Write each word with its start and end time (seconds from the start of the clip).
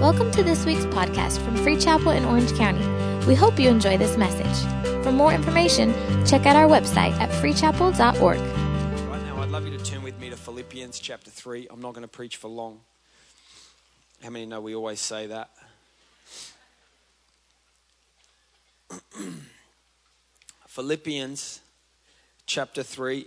Welcome 0.00 0.30
to 0.30 0.42
this 0.42 0.64
week's 0.64 0.86
podcast 0.86 1.44
from 1.44 1.56
Free 1.56 1.76
Chapel 1.76 2.12
in 2.12 2.24
Orange 2.24 2.54
County. 2.54 2.82
We 3.26 3.34
hope 3.34 3.60
you 3.60 3.68
enjoy 3.68 3.98
this 3.98 4.16
message. 4.16 5.04
For 5.04 5.12
more 5.12 5.30
information, 5.30 5.92
check 6.24 6.46
out 6.46 6.56
our 6.56 6.66
website 6.66 7.12
at 7.20 7.28
freechapel.org. 7.28 8.38
Right 8.38 9.22
now, 9.24 9.42
I'd 9.42 9.50
love 9.50 9.68
you 9.68 9.76
to 9.76 9.84
turn 9.84 10.02
with 10.02 10.18
me 10.18 10.30
to 10.30 10.36
Philippians 10.36 11.00
chapter 11.00 11.30
3. 11.30 11.68
I'm 11.70 11.82
not 11.82 11.92
going 11.92 12.00
to 12.00 12.08
preach 12.08 12.38
for 12.38 12.48
long. 12.48 12.80
How 14.22 14.30
many 14.30 14.46
know 14.46 14.62
we 14.62 14.74
always 14.74 15.00
say 15.00 15.26
that? 15.26 15.50
Philippians 20.66 21.60
chapter 22.46 22.82
3 22.82 23.26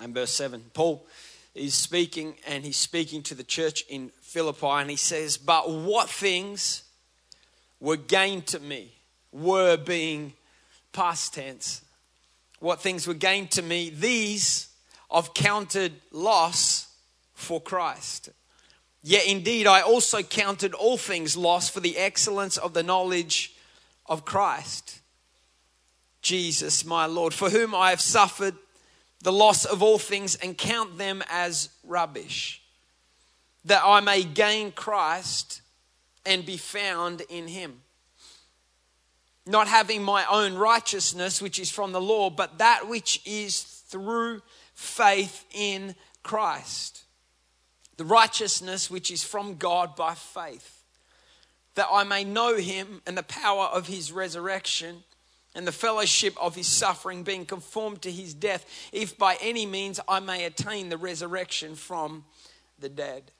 and 0.00 0.14
verse 0.14 0.30
7. 0.30 0.66
Paul 0.72 1.04
is 1.54 1.74
speaking, 1.74 2.34
and 2.46 2.64
he's 2.64 2.76
speaking 2.76 3.22
to 3.22 3.34
the 3.34 3.44
church 3.44 3.84
in 3.88 4.10
Philippi, 4.20 4.66
and 4.66 4.90
he 4.90 4.96
says, 4.96 5.36
But 5.36 5.70
what 5.70 6.08
things 6.08 6.82
were 7.80 7.96
gained 7.96 8.46
to 8.48 8.60
me 8.60 8.92
were 9.30 9.76
being 9.76 10.32
past 10.92 11.34
tense. 11.34 11.82
What 12.60 12.80
things 12.80 13.06
were 13.06 13.14
gained 13.14 13.50
to 13.52 13.62
me, 13.62 13.90
these 13.90 14.68
I've 15.10 15.34
counted 15.34 15.92
loss 16.10 16.88
for 17.34 17.60
Christ. 17.60 18.30
Yet 19.02 19.26
indeed, 19.26 19.66
I 19.66 19.82
also 19.82 20.22
counted 20.22 20.72
all 20.72 20.96
things 20.96 21.36
lost 21.36 21.72
for 21.72 21.80
the 21.80 21.98
excellence 21.98 22.56
of 22.56 22.72
the 22.72 22.82
knowledge 22.82 23.54
of 24.06 24.24
Christ, 24.24 25.00
Jesus, 26.22 26.84
my 26.84 27.06
Lord, 27.06 27.34
for 27.34 27.50
whom 27.50 27.74
I 27.74 27.90
have 27.90 28.00
suffered 28.00 28.54
the 29.22 29.32
loss 29.32 29.64
of 29.64 29.82
all 29.82 29.98
things 29.98 30.34
and 30.36 30.56
count 30.56 30.98
them 30.98 31.22
as 31.30 31.70
rubbish, 31.82 32.62
that 33.64 33.82
I 33.84 34.00
may 34.00 34.22
gain 34.22 34.72
Christ 34.72 35.62
and 36.26 36.44
be 36.44 36.56
found 36.56 37.22
in 37.28 37.48
him. 37.48 37.80
Not 39.46 39.68
having 39.68 40.02
my 40.02 40.24
own 40.30 40.54
righteousness, 40.54 41.42
which 41.42 41.58
is 41.58 41.70
from 41.70 41.92
the 41.92 42.00
law, 42.00 42.30
but 42.30 42.58
that 42.58 42.88
which 42.88 43.20
is 43.26 43.62
through 43.62 44.42
faith 44.74 45.44
in 45.52 45.94
Christ. 46.22 47.04
The 47.96 48.04
righteousness 48.04 48.90
which 48.90 49.10
is 49.10 49.22
from 49.22 49.56
God 49.56 49.94
by 49.96 50.14
faith, 50.14 50.82
that 51.74 51.88
I 51.90 52.04
may 52.04 52.24
know 52.24 52.56
him 52.56 53.02
and 53.06 53.16
the 53.16 53.22
power 53.22 53.66
of 53.66 53.86
his 53.86 54.12
resurrection 54.12 55.04
and 55.54 55.66
the 55.66 55.72
fellowship 55.72 56.34
of 56.40 56.54
his 56.54 56.66
suffering, 56.66 57.22
being 57.22 57.46
conformed 57.46 58.02
to 58.02 58.10
his 58.10 58.34
death, 58.34 58.66
if 58.92 59.16
by 59.16 59.36
any 59.40 59.66
means 59.66 60.00
I 60.08 60.20
may 60.20 60.44
attain 60.44 60.88
the 60.88 60.96
resurrection 60.96 61.76
from 61.76 62.24
the 62.78 62.88
dead. 62.88 63.30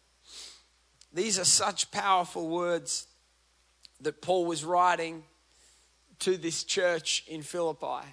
These 1.13 1.39
are 1.39 1.45
such 1.45 1.91
powerful 1.91 2.49
words 2.49 3.07
that 4.01 4.21
Paul 4.21 4.47
was 4.47 4.65
writing 4.65 5.25
to 6.21 6.37
this 6.37 6.65
church 6.65 7.25
in 7.27 7.43
Philippi. 7.43 8.07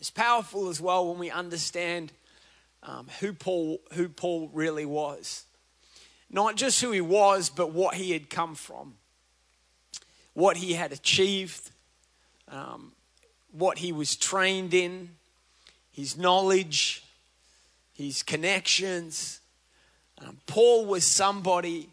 It's 0.00 0.10
powerful 0.10 0.68
as 0.68 0.80
well 0.80 1.08
when 1.08 1.18
we 1.18 1.30
understand 1.30 2.12
um, 2.82 3.08
who 3.20 3.32
Paul 3.32 3.80
who 3.92 4.08
Paul 4.08 4.50
really 4.52 4.84
was, 4.84 5.44
not 6.30 6.56
just 6.56 6.80
who 6.80 6.90
he 6.90 7.00
was, 7.00 7.48
but 7.48 7.72
what 7.72 7.94
he 7.94 8.12
had 8.12 8.28
come 8.28 8.54
from, 8.54 8.94
what 10.34 10.58
he 10.58 10.74
had 10.74 10.92
achieved, 10.92 11.70
um, 12.48 12.92
what 13.56 13.78
he 13.78 13.92
was 13.92 14.16
trained 14.16 14.74
in, 14.74 15.10
his 15.92 16.18
knowledge, 16.18 17.04
his 17.94 18.22
connections. 18.22 19.40
Um, 20.20 20.38
Paul 20.46 20.86
was 20.86 21.06
somebody 21.06 21.88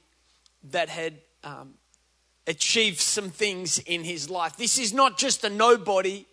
that 0.72 0.90
had 0.90 1.14
um, 1.44 1.76
achieved 2.48 3.00
some 3.00 3.30
things 3.30 3.78
in 3.80 4.03
his 4.03 4.30
life. 4.30 4.58
This 4.58 4.80
is 4.80 4.92
not 4.92 5.18
just 5.18 5.44
a 5.44 5.50
nobody 5.50 6.25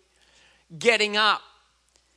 getting 0.77 1.15
up 1.15 1.41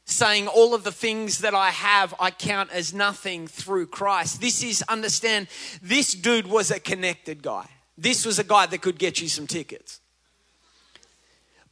saying 0.05 0.49
all 0.49 0.75
of 0.75 0.85
the 0.85 0.93
things 0.93 1.39
that 1.39 1.55
I 1.55 1.71
have 1.71 2.15
I 2.19 2.31
count 2.31 2.71
as 2.73 2.93
nothing 2.93 3.47
through 3.47 3.87
Christ. 3.87 4.41
This 4.41 4.63
is 4.63 4.83
understand 4.89 5.49
this 5.83 6.13
dude 6.13 6.47
was 6.47 6.71
a 6.71 6.81
connected 6.81 7.43
guy. 7.43 7.67
This 7.97 8.27
was 8.27 8.39
a 8.39 8.45
guy 8.45 8.67
that 8.67 8.83
could 8.83 8.99
get 8.99 9.21
you 9.21 9.29
some 9.29 9.47
tickets. 9.47 10.01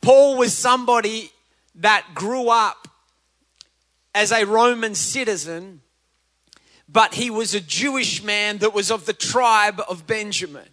Paul 0.00 0.38
was 0.38 0.56
somebody 0.56 1.30
that 1.76 2.06
grew 2.14 2.48
up 2.48 2.88
as 4.14 4.32
a 4.32 4.44
Roman 4.44 4.94
citizen, 4.94 5.80
but 6.88 7.14
he 7.14 7.30
was 7.30 7.54
a 7.54 7.60
Jewish 7.60 8.22
man 8.22 8.58
that 8.58 8.74
was 8.74 8.90
of 8.90 9.06
the 9.06 9.12
tribe 9.12 9.80
of 9.88 10.06
Benjamin. 10.06 10.68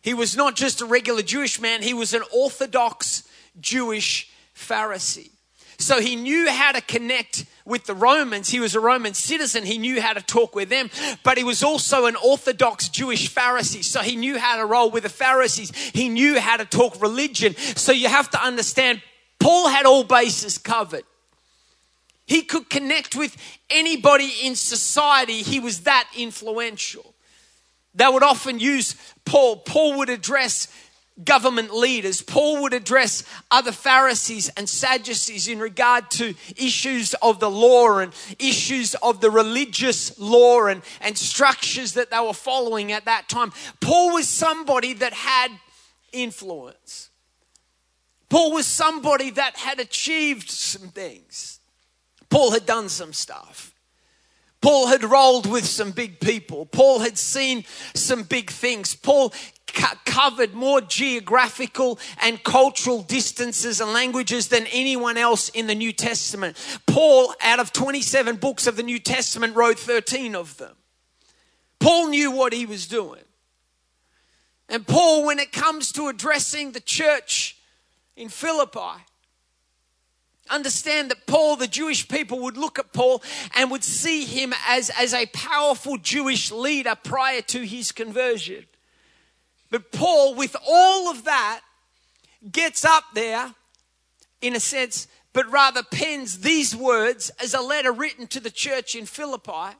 He 0.00 0.14
was 0.14 0.36
not 0.36 0.56
just 0.56 0.80
a 0.80 0.86
regular 0.86 1.22
Jewish 1.22 1.60
man, 1.60 1.82
he 1.82 1.94
was 1.94 2.14
an 2.14 2.22
Orthodox 2.32 3.28
Jewish 3.60 4.30
Pharisee. 4.54 5.30
So 5.78 6.00
he 6.00 6.16
knew 6.16 6.50
how 6.50 6.72
to 6.72 6.80
connect 6.80 7.46
with 7.64 7.84
the 7.84 7.94
Romans. 7.94 8.48
He 8.48 8.60
was 8.60 8.74
a 8.74 8.80
Roman 8.80 9.14
citizen. 9.14 9.64
He 9.64 9.78
knew 9.78 10.00
how 10.00 10.12
to 10.12 10.22
talk 10.22 10.54
with 10.54 10.68
them, 10.68 10.90
but 11.22 11.36
he 11.36 11.44
was 11.44 11.62
also 11.62 12.06
an 12.06 12.16
Orthodox 12.16 12.88
Jewish 12.88 13.32
Pharisee. 13.32 13.84
So 13.84 14.00
he 14.00 14.16
knew 14.16 14.38
how 14.38 14.56
to 14.56 14.66
roll 14.66 14.90
with 14.90 15.02
the 15.02 15.08
Pharisees. 15.08 15.72
He 15.92 16.08
knew 16.08 16.38
how 16.38 16.56
to 16.56 16.64
talk 16.64 17.00
religion. 17.02 17.56
So 17.56 17.92
you 17.92 18.08
have 18.08 18.30
to 18.30 18.42
understand 18.42 19.02
Paul 19.44 19.68
had 19.68 19.84
all 19.84 20.04
bases 20.04 20.56
covered. 20.56 21.04
He 22.24 22.40
could 22.40 22.70
connect 22.70 23.14
with 23.14 23.36
anybody 23.68 24.32
in 24.42 24.56
society. 24.56 25.42
He 25.42 25.60
was 25.60 25.80
that 25.80 26.08
influential. 26.16 27.14
They 27.94 28.08
would 28.08 28.22
often 28.22 28.58
use 28.58 28.96
Paul. 29.26 29.56
Paul 29.56 29.98
would 29.98 30.08
address 30.08 30.68
government 31.22 31.74
leaders. 31.74 32.22
Paul 32.22 32.62
would 32.62 32.72
address 32.72 33.22
other 33.50 33.70
Pharisees 33.70 34.48
and 34.56 34.66
Sadducees 34.66 35.46
in 35.46 35.58
regard 35.58 36.10
to 36.12 36.32
issues 36.56 37.12
of 37.20 37.38
the 37.38 37.50
law 37.50 37.98
and 37.98 38.14
issues 38.38 38.94
of 39.02 39.20
the 39.20 39.30
religious 39.30 40.18
law 40.18 40.68
and, 40.68 40.80
and 41.02 41.18
structures 41.18 41.92
that 41.92 42.10
they 42.10 42.18
were 42.18 42.32
following 42.32 42.92
at 42.92 43.04
that 43.04 43.28
time. 43.28 43.52
Paul 43.82 44.14
was 44.14 44.26
somebody 44.26 44.94
that 44.94 45.12
had 45.12 45.50
influence. 46.12 47.10
Paul 48.34 48.50
was 48.50 48.66
somebody 48.66 49.30
that 49.30 49.56
had 49.58 49.78
achieved 49.78 50.50
some 50.50 50.88
things. 50.88 51.60
Paul 52.30 52.50
had 52.50 52.66
done 52.66 52.88
some 52.88 53.12
stuff. 53.12 53.72
Paul 54.60 54.88
had 54.88 55.04
rolled 55.04 55.48
with 55.48 55.64
some 55.64 55.92
big 55.92 56.18
people. 56.18 56.66
Paul 56.66 56.98
had 56.98 57.16
seen 57.16 57.62
some 57.94 58.24
big 58.24 58.50
things. 58.50 58.96
Paul 58.96 59.32
covered 60.04 60.52
more 60.52 60.80
geographical 60.80 62.00
and 62.22 62.42
cultural 62.42 63.02
distances 63.02 63.80
and 63.80 63.92
languages 63.92 64.48
than 64.48 64.66
anyone 64.72 65.16
else 65.16 65.48
in 65.50 65.68
the 65.68 65.74
New 65.76 65.92
Testament. 65.92 66.56
Paul, 66.88 67.36
out 67.40 67.60
of 67.60 67.72
27 67.72 68.34
books 68.34 68.66
of 68.66 68.74
the 68.74 68.82
New 68.82 68.98
Testament, 68.98 69.54
wrote 69.54 69.78
13 69.78 70.34
of 70.34 70.56
them. 70.56 70.74
Paul 71.78 72.08
knew 72.08 72.32
what 72.32 72.52
he 72.52 72.66
was 72.66 72.88
doing. 72.88 73.22
And 74.68 74.84
Paul, 74.84 75.24
when 75.24 75.38
it 75.38 75.52
comes 75.52 75.92
to 75.92 76.08
addressing 76.08 76.72
the 76.72 76.80
church 76.80 77.58
in 78.16 78.28
Philippi, 78.28 79.02
understand 80.50 81.10
that 81.10 81.26
Paul, 81.26 81.56
the 81.56 81.66
Jewish 81.66 82.08
people, 82.08 82.40
would 82.40 82.56
look 82.56 82.78
at 82.78 82.92
Paul 82.92 83.22
and 83.54 83.70
would 83.70 83.84
see 83.84 84.24
him 84.24 84.52
as, 84.68 84.90
as 84.90 85.14
a 85.14 85.26
powerful 85.26 85.96
Jewish 85.96 86.50
leader 86.50 86.94
prior 87.02 87.40
to 87.42 87.64
his 87.64 87.92
conversion. 87.92 88.66
But 89.70 89.90
Paul, 89.90 90.34
with 90.34 90.56
all 90.66 91.10
of 91.10 91.24
that, 91.24 91.60
gets 92.52 92.84
up 92.84 93.04
there, 93.14 93.54
in 94.40 94.54
a 94.54 94.60
sense, 94.60 95.08
but 95.32 95.50
rather 95.50 95.82
pens 95.82 96.40
these 96.40 96.76
words 96.76 97.30
as 97.42 97.54
a 97.54 97.60
letter 97.60 97.90
written 97.90 98.26
to 98.28 98.40
the 98.40 98.50
church 98.50 98.94
in 98.94 99.06
Philippi. 99.06 99.76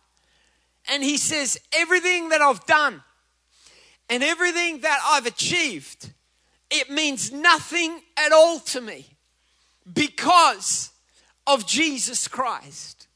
And 0.89 1.03
he 1.03 1.17
says, 1.17 1.59
Everything 1.73 2.31
that 2.31 2.41
I've 2.41 2.64
done 2.67 3.03
and 4.08 4.23
everything 4.23 4.81
that 4.81 4.99
I've 5.05 5.26
achieved, 5.26 6.11
it 6.75 6.91
means 6.91 7.32
nothing 7.32 8.00
at 8.17 8.32
all 8.32 8.59
to 8.61 8.81
me 8.81 9.06
because 9.93 10.91
of 11.47 11.67
Jesus 11.67 12.29
Christ. 12.29 13.06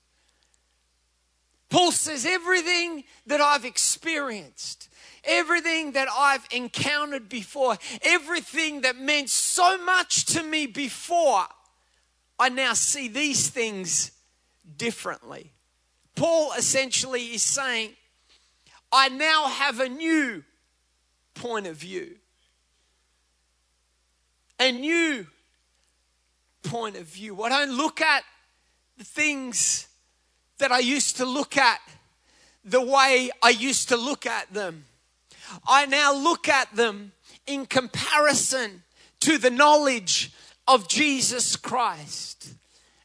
Paul 1.70 1.92
says, 1.92 2.24
Everything 2.24 3.04
that 3.26 3.40
I've 3.40 3.64
experienced, 3.64 4.88
everything 5.24 5.92
that 5.92 6.08
I've 6.16 6.46
encountered 6.50 7.28
before, 7.28 7.76
everything 8.02 8.82
that 8.82 8.96
meant 8.96 9.28
so 9.28 9.76
much 9.84 10.24
to 10.26 10.42
me 10.42 10.66
before, 10.66 11.44
I 12.38 12.48
now 12.48 12.74
see 12.74 13.08
these 13.08 13.50
things 13.50 14.12
differently. 14.76 15.52
Paul 16.14 16.52
essentially 16.56 17.26
is 17.26 17.42
saying, 17.42 17.90
I 18.90 19.08
now 19.08 19.46
have 19.46 19.80
a 19.80 19.88
new 19.88 20.44
point 21.34 21.66
of 21.66 21.76
view. 21.76 22.16
A 24.60 24.72
new 24.72 25.26
point 26.62 26.96
of 26.96 27.06
view. 27.06 27.42
I 27.42 27.48
don't 27.48 27.76
look 27.76 28.00
at 28.00 28.24
the 28.96 29.04
things 29.04 29.88
that 30.58 30.72
I 30.72 30.80
used 30.80 31.16
to 31.18 31.24
look 31.24 31.56
at 31.56 31.80
the 32.64 32.82
way 32.82 33.30
I 33.42 33.50
used 33.50 33.88
to 33.88 33.96
look 33.96 34.26
at 34.26 34.52
them. 34.52 34.84
I 35.66 35.86
now 35.86 36.14
look 36.14 36.48
at 36.48 36.74
them 36.74 37.12
in 37.46 37.66
comparison 37.66 38.82
to 39.20 39.38
the 39.38 39.50
knowledge 39.50 40.32
of 40.66 40.88
Jesus 40.88 41.56
Christ. 41.56 42.54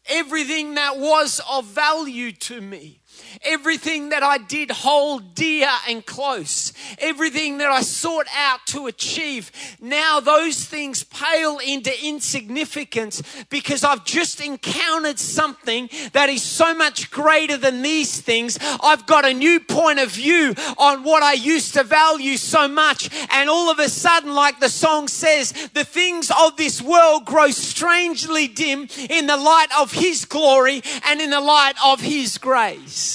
Everything 0.08 0.76
that 0.76 0.98
was 0.98 1.40
of 1.50 1.66
value 1.66 2.34
to 2.34 2.60
me 2.60 3.00
Everything 3.44 4.10
that 4.10 4.24
I 4.24 4.38
did 4.38 4.72
hold 4.72 5.36
dear 5.36 5.70
and 5.88 6.06
close, 6.06 6.74
everything 7.00 7.58
that 7.58 7.70
I 7.70 7.82
sought 7.82 8.28
out 8.36 8.66
to 8.68 8.88
achieve, 8.88 9.52
now 9.82 10.20
those 10.20 10.66
things 10.66 11.04
pale 11.04 11.60
into 11.60 11.92
insignificance 12.06 13.22
because 13.50 13.84
I've 13.84 14.06
just 14.06 14.42
encountered 14.42 15.20
something 15.20 15.90
that 16.14 16.30
is 16.30 16.44
so 16.44 16.74
much 16.74 17.12
greater 17.12 17.58
than 17.58 17.82
these 17.82 18.22
things. 18.22 18.58
I've 18.62 19.06
got 19.06 19.26
a 19.26 19.34
new 19.34 19.60
point 19.60 20.00
of 20.00 20.12
view 20.12 20.54
on 20.78 21.04
what 21.04 21.24
I 21.24 21.34
used 21.34 21.74
to 21.74 21.84
value 21.84 22.38
so 22.38 22.68
much. 22.68 23.10
And 23.32 23.50
all 23.50 23.70
of 23.70 23.80
a 23.80 23.90
sudden, 23.90 24.34
like 24.34 24.60
the 24.60 24.70
song 24.70 25.08
says, 25.08 25.52
the 25.74 25.84
things 25.84 26.32
of 26.32 26.58
this 26.58 26.82
world 26.82 27.26
grow 27.26 27.50
strangely 27.50 28.48
dim 28.48 28.88
in 29.10 29.28
the 29.28 29.38
light 29.38 29.70
of 29.78 29.92
His 29.92 30.26
glory 30.26 30.82
and 31.06 31.22
in 31.22 31.30
the 31.30 31.42
light 31.42 31.76
of 31.84 32.02
His 32.02 32.38
grace. 32.38 33.13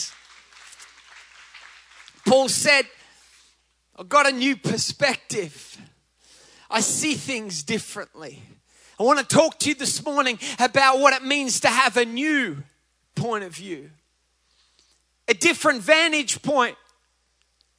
Paul 2.29 2.51
said, 2.51 2.85
I've 3.99 4.11
got 4.11 4.29
a 4.29 4.33
new 4.33 4.55
perspective. 4.55 5.79
I 6.69 6.81
see 6.81 7.15
things 7.15 7.63
differently. 7.63 8.43
I 9.01 9.05
want 9.05 9.19
to 9.19 9.25
talk 9.25 9.59
to 9.61 9.71
you 9.71 9.75
this 9.75 10.05
morning 10.05 10.39
about 10.59 10.99
what 10.99 11.15
it 11.15 11.25
means 11.25 11.61
to 11.61 11.69
have 11.69 11.97
a 11.97 12.05
new 12.05 12.59
point 13.15 13.45
of 13.45 13.55
view, 13.55 13.89
a 15.27 15.33
different 15.33 15.81
vantage 15.81 16.43
point 16.43 16.77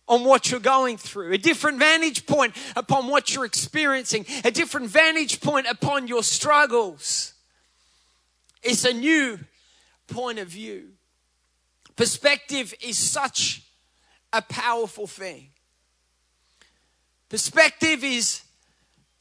on 0.07 0.24
what 0.24 0.50
you're 0.50 0.60
going 0.60 0.98
through, 0.98 1.31
a 1.31 1.38
different 1.38 1.78
vantage 1.78 2.25
point 2.25 2.56
upon 2.75 3.06
what 3.06 3.36
you're 3.36 3.45
experiencing, 3.45 4.25
a 4.44 4.50
different 4.50 4.88
vantage 4.88 5.42
point 5.42 5.68
upon 5.69 6.07
your 6.07 6.24
struggles. 6.24 7.36
It's 8.63 8.84
a 8.84 8.94
new 8.94 9.42
point 10.07 10.40
of 10.40 10.48
view. 10.48 10.88
Perspective 11.95 12.74
is 12.81 12.98
such 12.98 13.69
a 14.31 14.42
powerful 14.42 15.08
thing. 15.08 15.50
Perspective 17.30 18.04
is 18.04 18.42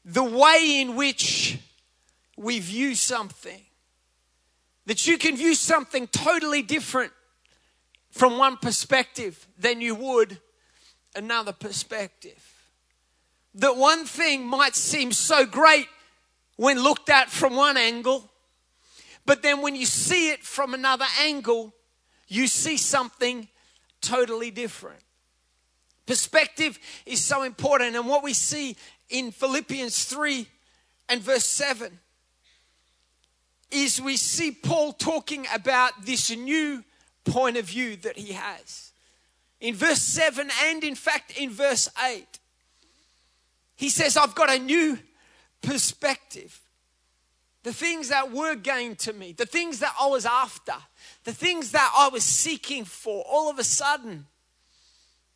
the 0.03 0.23
way 0.23 0.79
in 0.81 0.95
which 0.95 1.59
we 2.37 2.59
view 2.59 2.95
something. 2.95 3.61
That 4.85 5.05
you 5.05 5.17
can 5.17 5.35
view 5.35 5.53
something 5.53 6.07
totally 6.07 6.61
different 6.61 7.11
from 8.09 8.37
one 8.37 8.57
perspective 8.57 9.47
than 9.57 9.81
you 9.81 9.93
would 9.93 10.39
another 11.15 11.51
perspective. 11.51 12.43
That 13.55 13.75
one 13.75 14.05
thing 14.05 14.45
might 14.45 14.75
seem 14.75 15.11
so 15.11 15.45
great 15.45 15.87
when 16.55 16.81
looked 16.81 17.09
at 17.09 17.29
from 17.29 17.55
one 17.55 17.77
angle, 17.77 18.29
but 19.25 19.41
then 19.41 19.61
when 19.61 19.75
you 19.75 19.85
see 19.85 20.31
it 20.31 20.43
from 20.43 20.73
another 20.73 21.05
angle, 21.21 21.73
you 22.27 22.47
see 22.47 22.77
something 22.77 23.47
totally 24.01 24.51
different. 24.51 25.01
Perspective 26.05 26.79
is 27.05 27.23
so 27.23 27.43
important. 27.43 27.95
And 27.95 28.07
what 28.07 28.23
we 28.23 28.33
see 28.33 28.75
in 29.09 29.31
Philippians 29.31 30.05
3 30.05 30.47
and 31.07 31.21
verse 31.21 31.45
7 31.45 31.99
is 33.71 34.01
we 34.01 34.17
see 34.17 34.51
Paul 34.51 34.93
talking 34.93 35.45
about 35.53 36.05
this 36.05 36.35
new 36.35 36.83
point 37.25 37.57
of 37.57 37.65
view 37.65 37.95
that 37.97 38.17
he 38.17 38.33
has. 38.33 38.91
In 39.59 39.75
verse 39.75 40.01
7 40.01 40.49
and 40.63 40.83
in 40.83 40.95
fact 40.95 41.37
in 41.37 41.51
verse 41.51 41.89
8, 42.03 42.25
he 43.75 43.89
says, 43.89 44.17
I've 44.17 44.35
got 44.35 44.49
a 44.49 44.59
new 44.59 44.97
perspective. 45.61 46.59
The 47.63 47.73
things 47.73 48.09
that 48.09 48.31
were 48.31 48.55
gained 48.55 48.99
to 48.99 49.13
me, 49.13 49.33
the 49.33 49.45
things 49.45 49.79
that 49.79 49.93
I 49.99 50.07
was 50.07 50.25
after, 50.25 50.75
the 51.25 51.33
things 51.33 51.71
that 51.71 51.93
I 51.97 52.07
was 52.07 52.23
seeking 52.23 52.85
for, 52.85 53.23
all 53.29 53.49
of 53.49 53.59
a 53.59 53.63
sudden, 53.63 54.27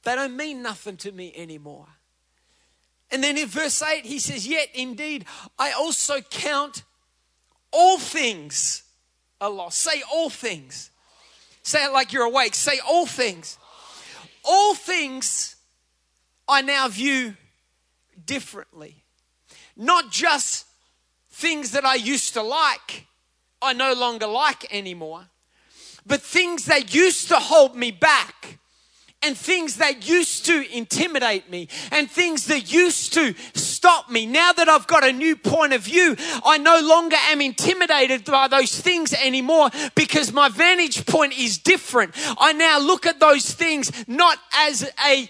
they 0.04 0.16
don't 0.16 0.36
mean 0.38 0.62
nothing 0.62 0.98
to 0.98 1.12
me 1.12 1.34
anymore. 1.36 1.88
And 3.12 3.24
then 3.24 3.38
in 3.38 3.48
verse 3.48 3.82
8, 3.82 4.06
he 4.06 4.20
says, 4.20 4.48
Yet 4.48 4.70
indeed, 4.74 5.26
I 5.60 5.72
also 5.72 6.22
count 6.22 6.84
all 7.72 7.98
things 7.98 8.84
a 9.40 9.50
loss. 9.50 9.76
Say 9.76 10.02
all 10.12 10.30
things. 10.30 10.90
Say 11.64 11.84
it 11.86 11.92
like 11.92 12.14
you're 12.14 12.24
awake. 12.24 12.56
Say 12.56 12.80
all 12.88 13.06
things. 13.06 13.58
All 14.44 14.74
things 14.74 15.56
I 16.48 16.62
now 16.62 16.88
view 16.88 17.36
differently. 18.26 19.04
Not 19.76 20.12
just 20.12 20.66
things 21.34 21.72
that 21.72 21.84
I 21.84 21.96
used 21.96 22.34
to 22.36 22.42
like, 22.42 23.08
I 23.62 23.74
no 23.74 23.94
longer 23.94 24.28
like 24.28 24.74
anymore 24.74 25.28
but 26.06 26.22
things 26.22 26.66
that 26.66 26.94
used 26.94 27.30
to 27.30 27.36
hold 27.36 27.76
me 27.76 27.92
back 27.92 28.60
and 29.22 29.38
things 29.38 29.78
that 29.78 30.08
used 30.08 30.46
to 30.46 30.76
intimidate 30.76 31.50
me 31.50 31.70
and 31.92 32.12
things 32.12 32.48
that 32.48 32.74
used 32.74 33.14
to 33.14 33.34
stop 33.54 34.10
me. 34.10 34.26
Now 34.26 34.52
that 34.52 34.68
I've 34.68 34.88
got 34.88 35.06
a 35.06 35.14
new 35.14 35.38
point 35.38 35.72
of 35.72 35.82
view, 35.82 36.18
I 36.44 36.58
no 36.58 36.82
longer 36.82 37.16
am 37.30 37.40
intimidated 37.40 38.26
by 38.26 38.50
those 38.50 38.78
things 38.78 39.14
anymore 39.14 39.70
because 39.96 40.34
my 40.34 40.50
vantage 40.50 41.06
point 41.06 41.38
is 41.38 41.58
different. 41.58 42.14
I 42.38 42.52
now 42.52 42.80
look 42.80 43.06
at 43.06 43.22
those 43.22 43.54
things 43.54 43.92
not 44.08 44.38
as 44.58 44.92
a 45.06 45.30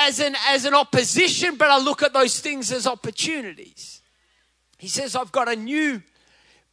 as 0.00 0.20
an 0.20 0.36
as 0.48 0.66
an 0.66 0.74
opposition, 0.74 1.56
but 1.56 1.70
I 1.70 1.78
look 1.78 2.02
at 2.02 2.12
those 2.12 2.40
things 2.40 2.70
as 2.70 2.86
opportunities. 2.86 3.99
He 4.80 4.88
says 4.88 5.14
I've 5.14 5.30
got 5.30 5.46
a 5.46 5.56
new 5.56 6.02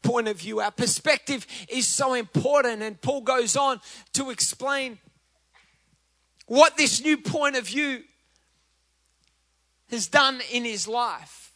point 0.02 0.30
of 0.30 0.40
view. 0.40 0.62
Our 0.62 0.72
perspective 0.72 1.46
is 1.68 1.86
so 1.86 2.14
important. 2.14 2.82
And 2.82 3.00
Paul 3.02 3.22
goes 3.22 3.58
on 3.58 3.82
to 4.14 4.30
explain 4.30 4.98
what 6.46 6.78
this 6.78 7.04
new 7.04 7.18
point 7.18 7.58
of 7.58 7.68
view 7.68 8.04
has 9.90 10.08
done 10.08 10.40
in 10.52 10.64
his 10.64 10.88
life. 10.88 11.54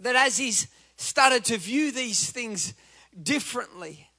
That 0.00 0.14
as 0.14 0.36
he's 0.36 0.68
started 0.96 1.44
to 1.46 1.56
view 1.56 1.90
these 1.90 2.30
things 2.30 2.74
differently, 3.20 4.10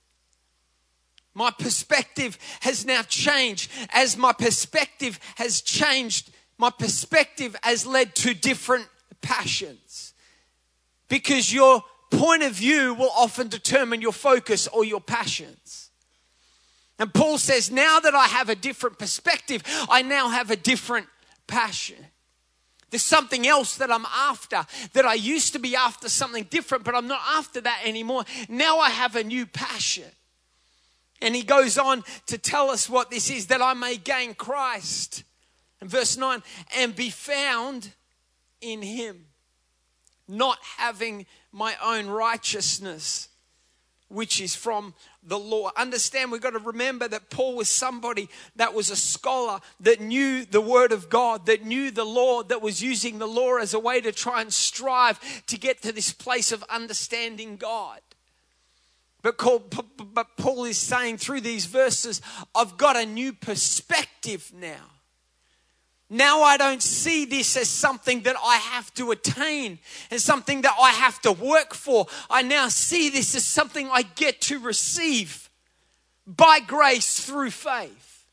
my 1.36 1.52
perspective 1.52 2.38
has 2.62 2.84
now 2.84 3.04
changed. 3.04 3.72
As 3.94 4.18
my 4.18 4.34
perspective 4.34 5.20
has 5.36 5.62
changed, 5.62 6.32
my 6.58 6.72
perspective 6.72 7.56
has 7.62 7.86
led 7.86 8.16
to 8.16 8.34
different 8.34 8.88
passions. 9.22 10.13
Because 11.14 11.54
your 11.54 11.84
point 12.10 12.42
of 12.42 12.54
view 12.54 12.96
will 12.96 13.12
often 13.16 13.48
determine 13.48 14.02
your 14.02 14.12
focus 14.12 14.68
or 14.68 14.84
your 14.84 15.00
passions. 15.00 15.92
And 16.98 17.14
Paul 17.14 17.38
says, 17.38 17.70
now 17.70 18.00
that 18.00 18.16
I 18.16 18.26
have 18.26 18.50
a 18.50 18.56
different 18.56 18.98
perspective, 18.98 19.62
I 19.92 20.02
now 20.02 20.30
have 20.30 20.50
a 20.50 20.56
different 20.56 21.06
passion. 21.46 21.98
There's 22.90 23.04
something 23.04 23.46
else 23.46 23.78
that 23.78 23.92
I'm 23.92 24.08
after, 24.08 24.66
that 24.94 25.06
I 25.06 25.14
used 25.14 25.54
to 25.54 25.60
be 25.60 25.76
after 25.76 26.10
something 26.10 26.48
different, 26.50 26.84
but 26.84 26.96
I'm 26.96 27.08
not 27.08 27.22
after 27.36 27.62
that 27.62 27.82
anymore. 27.86 28.24
Now 28.50 28.80
I 28.80 28.90
have 28.90 29.16
a 29.16 29.24
new 29.24 29.46
passion. 29.46 30.10
And 31.22 31.36
he 31.36 31.44
goes 31.44 31.78
on 31.78 32.04
to 32.26 32.40
tell 32.40 32.72
us 32.72 32.90
what 32.90 33.12
this 33.12 33.30
is 33.30 33.46
that 33.48 33.62
I 33.62 33.76
may 33.76 33.98
gain 33.98 34.34
Christ. 34.34 35.24
And 35.80 35.92
verse 35.92 36.18
9, 36.18 36.42
and 36.76 36.96
be 36.96 37.12
found 37.12 37.92
in 38.62 38.82
him, 38.82 39.28
not 40.28 40.58
having 40.78 41.26
my 41.52 41.76
own 41.84 42.08
righteousness, 42.08 43.30
which 44.10 44.40
is 44.40 44.56
from 44.56 44.94
the 45.24 45.40
law. 45.40 45.72
Understand, 45.76 46.32
we've 46.32 46.42
got 46.42 46.52
to 46.52 46.60
remember 46.60 47.08
that 47.08 47.30
Paul 47.30 47.56
was 47.56 47.70
somebody 47.70 48.30
that 48.56 48.74
was 48.74 48.90
a 48.90 48.96
scholar 48.96 49.60
that 49.80 50.02
knew 50.02 50.46
the 50.46 50.62
word 50.62 50.92
of 50.92 51.10
God, 51.10 51.46
that 51.48 51.66
knew 51.66 51.90
the 51.90 52.04
law, 52.04 52.44
that 52.44 52.62
was 52.62 52.82
using 52.82 53.18
the 53.18 53.28
law 53.28 53.58
as 53.58 53.74
a 53.74 53.80
way 53.80 54.02
to 54.02 54.12
try 54.12 54.42
and 54.42 54.54
strive 54.54 55.20
to 55.48 55.58
get 55.58 55.82
to 55.82 55.92
this 55.92 56.14
place 56.14 56.52
of 56.52 56.64
understanding 56.70 57.58
God. 57.58 58.02
But 59.24 59.38
Paul 59.38 60.66
is 60.66 60.78
saying 60.78 61.18
through 61.18 61.42
these 61.42 61.66
verses, 61.66 62.22
I've 62.54 62.78
got 62.78 62.98
a 62.98 63.06
new 63.06 63.34
perspective 63.34 64.52
now. 64.54 64.92
Now 66.14 66.44
I 66.44 66.58
don't 66.58 66.84
see 66.84 67.26
this 67.26 67.58
as 67.58 67.68
something 67.68 68.22
that 68.22 68.36
I 68.46 68.58
have 68.58 68.94
to 68.94 69.10
attain 69.10 69.80
and 70.12 70.22
something 70.22 70.62
that 70.62 70.76
I 70.80 70.92
have 70.92 71.20
to 71.24 71.32
work 71.32 71.74
for. 71.74 72.06
I 72.30 72.44
now 72.44 72.68
see 72.68 73.10
this 73.10 73.34
as 73.34 73.44
something 73.44 73.90
I 73.92 74.04
get 74.04 74.40
to 74.42 74.60
receive 74.60 75.50
by 76.28 76.60
grace 76.60 77.26
through 77.26 77.50
faith. 77.50 78.28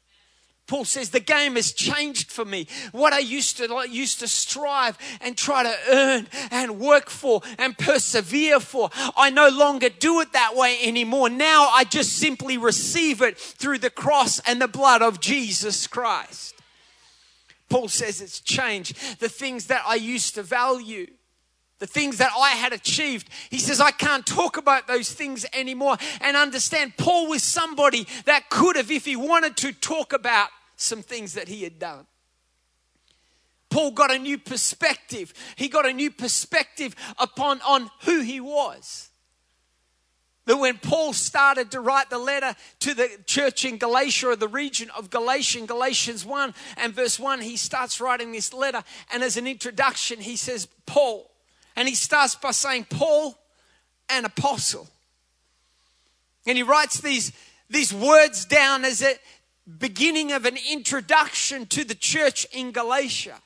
Paul 0.66 0.84
says 0.84 1.08
the 1.08 1.20
game 1.20 1.56
has 1.56 1.72
changed 1.72 2.30
for 2.30 2.44
me. 2.44 2.66
What 2.92 3.14
I 3.14 3.20
used 3.20 3.56
to 3.56 3.72
like, 3.72 3.90
used 3.90 4.20
to 4.20 4.28
strive 4.28 4.98
and 5.22 5.34
try 5.34 5.62
to 5.62 5.74
earn 5.90 6.28
and 6.50 6.78
work 6.78 7.08
for 7.08 7.40
and 7.58 7.78
persevere 7.78 8.60
for, 8.60 8.90
I 9.16 9.30
no 9.30 9.48
longer 9.48 9.88
do 9.88 10.20
it 10.20 10.34
that 10.34 10.54
way 10.54 10.76
anymore. 10.82 11.30
Now 11.30 11.70
I 11.72 11.84
just 11.84 12.18
simply 12.18 12.58
receive 12.58 13.22
it 13.22 13.38
through 13.38 13.78
the 13.78 13.88
cross 13.88 14.38
and 14.40 14.60
the 14.60 14.68
blood 14.68 15.00
of 15.00 15.18
Jesus 15.18 15.86
Christ. 15.86 16.59
Paul 17.70 17.88
says 17.88 18.20
it's 18.20 18.40
changed. 18.40 19.18
The 19.20 19.28
things 19.28 19.68
that 19.68 19.82
I 19.86 19.94
used 19.94 20.34
to 20.34 20.42
value, 20.42 21.06
the 21.78 21.86
things 21.86 22.18
that 22.18 22.32
I 22.38 22.50
had 22.50 22.72
achieved. 22.74 23.28
He 23.48 23.58
says, 23.58 23.80
I 23.80 23.92
can't 23.92 24.26
talk 24.26 24.58
about 24.58 24.86
those 24.86 25.12
things 25.12 25.46
anymore. 25.54 25.96
And 26.20 26.36
understand, 26.36 26.98
Paul 26.98 27.28
was 27.28 27.42
somebody 27.42 28.06
that 28.26 28.50
could 28.50 28.76
have, 28.76 28.90
if 28.90 29.06
he 29.06 29.16
wanted 29.16 29.56
to, 29.58 29.72
talk 29.72 30.12
about 30.12 30.48
some 30.76 31.02
things 31.02 31.34
that 31.34 31.48
he 31.48 31.62
had 31.62 31.78
done. 31.78 32.06
Paul 33.70 33.92
got 33.92 34.12
a 34.12 34.18
new 34.18 34.36
perspective. 34.36 35.32
He 35.54 35.68
got 35.68 35.86
a 35.86 35.92
new 35.92 36.10
perspective 36.10 36.96
upon 37.18 37.60
on 37.60 37.88
who 38.02 38.20
he 38.20 38.40
was. 38.40 39.09
That 40.46 40.56
when 40.56 40.78
Paul 40.78 41.12
started 41.12 41.70
to 41.72 41.80
write 41.80 42.10
the 42.10 42.18
letter 42.18 42.54
to 42.80 42.94
the 42.94 43.10
church 43.26 43.64
in 43.64 43.76
Galatia 43.76 44.28
or 44.28 44.36
the 44.36 44.48
region 44.48 44.90
of 44.96 45.10
Galatia, 45.10 45.66
Galatians 45.66 46.24
1 46.24 46.54
and 46.78 46.94
verse 46.94 47.18
1, 47.20 47.40
he 47.42 47.56
starts 47.56 48.00
writing 48.00 48.32
this 48.32 48.52
letter. 48.52 48.82
And 49.12 49.22
as 49.22 49.36
an 49.36 49.46
introduction, 49.46 50.20
he 50.20 50.36
says, 50.36 50.66
Paul. 50.86 51.30
And 51.76 51.86
he 51.86 51.94
starts 51.94 52.34
by 52.34 52.50
saying, 52.52 52.86
Paul, 52.90 53.38
an 54.08 54.24
apostle. 54.24 54.88
And 56.46 56.56
he 56.56 56.62
writes 56.62 57.00
these, 57.00 57.32
these 57.68 57.92
words 57.92 58.44
down 58.44 58.84
as 58.84 59.02
a 59.02 59.14
beginning 59.78 60.32
of 60.32 60.46
an 60.46 60.56
introduction 60.70 61.66
to 61.66 61.84
the 61.84 61.94
church 61.94 62.46
in 62.52 62.72
Galatia. 62.72 63.36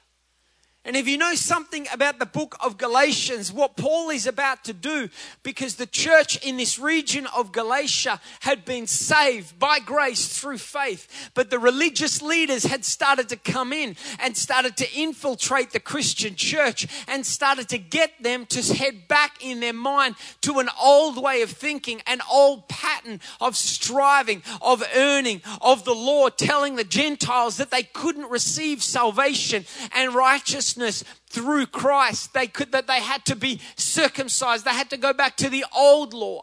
And 0.87 0.97
if 0.97 1.09
you 1.09 1.17
know 1.17 1.35
something 1.35 1.87
about 1.95 2.19
the 2.19 2.27
book 2.27 2.57
of 2.61 2.77
Galatians, 2.77 3.51
what 3.51 3.75
Paul 3.75 4.11
is 4.11 4.27
about 4.27 4.65
to 4.65 4.75
do, 4.75 5.09
because 5.43 5.77
the 5.77 5.87
church 5.87 6.37
in 6.45 6.59
this 6.59 6.79
region 6.79 7.27
of 7.35 7.53
Galatia 7.53 8.21
had 8.41 8.67
been 8.67 8.87
saved 8.87 9.59
by 9.59 9.79
grace 9.79 10.39
through 10.39 10.59
faith, 10.59 11.31
but 11.33 11.49
the 11.49 11.59
religious 11.59 12.21
leaders 12.21 12.65
had 12.65 12.85
started 12.85 13.31
to 13.31 13.37
come 13.37 13.73
in 13.73 13.97
and 14.21 14.37
started 14.37 14.77
to 14.77 14.95
infiltrate 14.95 15.71
the 15.71 15.81
Christian 15.81 16.35
church 16.35 16.87
and 17.09 17.25
started 17.25 17.71
to 17.71 17.79
get 17.79 18.23
them 18.23 18.45
to 18.47 18.75
head 18.75 19.09
back 19.09 19.43
in 19.43 19.61
their 19.61 19.73
mind 19.73 20.17
to 20.43 20.59
an 20.59 20.69
old 20.79 21.23
way 21.23 21.41
of 21.41 21.51
thinking, 21.51 22.03
an 22.07 22.21
old 22.31 22.69
pattern 22.69 23.21
of 23.41 23.57
striving, 23.57 24.43
of 24.61 24.85
earning, 24.95 25.41
of 25.63 25.87
the 25.87 25.95
law, 25.95 26.29
telling 26.29 26.77
the 26.77 26.85
Gentiles 26.85 27.57
that 27.57 27.71
they 27.71 27.85
couldn't 27.85 28.29
receive 28.29 28.83
salvation 28.83 29.65
and 29.95 30.15
righteousness 30.15 30.74
righteousness 30.77 31.05
through 31.29 31.67
Christ. 31.67 32.35
They 32.35 32.47
could 32.47 32.73
that 32.73 32.87
they 32.87 33.01
had 33.01 33.25
to 33.27 33.37
be 33.37 33.61
circumcised. 33.77 34.65
They 34.65 34.71
had 34.71 34.91
to 34.91 34.97
go 34.97 35.13
back 35.13 35.37
to 35.39 35.49
the 35.49 35.65
old 35.77 36.15
law. 36.15 36.43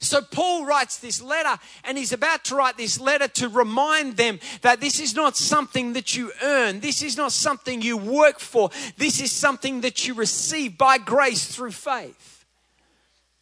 So 0.00 0.20
Paul 0.20 0.66
writes 0.66 0.98
this 0.98 1.22
letter 1.22 1.58
and 1.84 1.96
he's 1.96 2.12
about 2.12 2.44
to 2.46 2.56
write 2.56 2.76
this 2.76 3.00
letter 3.00 3.26
to 3.28 3.48
remind 3.48 4.16
them 4.16 4.38
that 4.60 4.80
this 4.80 5.00
is 5.00 5.14
not 5.14 5.36
something 5.36 5.94
that 5.94 6.14
you 6.14 6.30
earn. 6.42 6.80
This 6.80 7.02
is 7.02 7.16
not 7.16 7.32
something 7.32 7.80
you 7.80 7.96
work 7.96 8.38
for. 8.38 8.70
This 8.98 9.20
is 9.20 9.32
something 9.32 9.80
that 9.80 10.06
you 10.06 10.14
receive 10.14 10.76
by 10.76 10.98
grace 10.98 11.46
through 11.46 11.70
faith. 11.70 12.44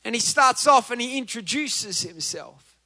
And 0.05 0.15
he 0.15 0.21
starts 0.21 0.67
off 0.67 0.91
and 0.91 1.01
he 1.01 1.19
introduces 1.19 2.03
himself. 2.03 2.77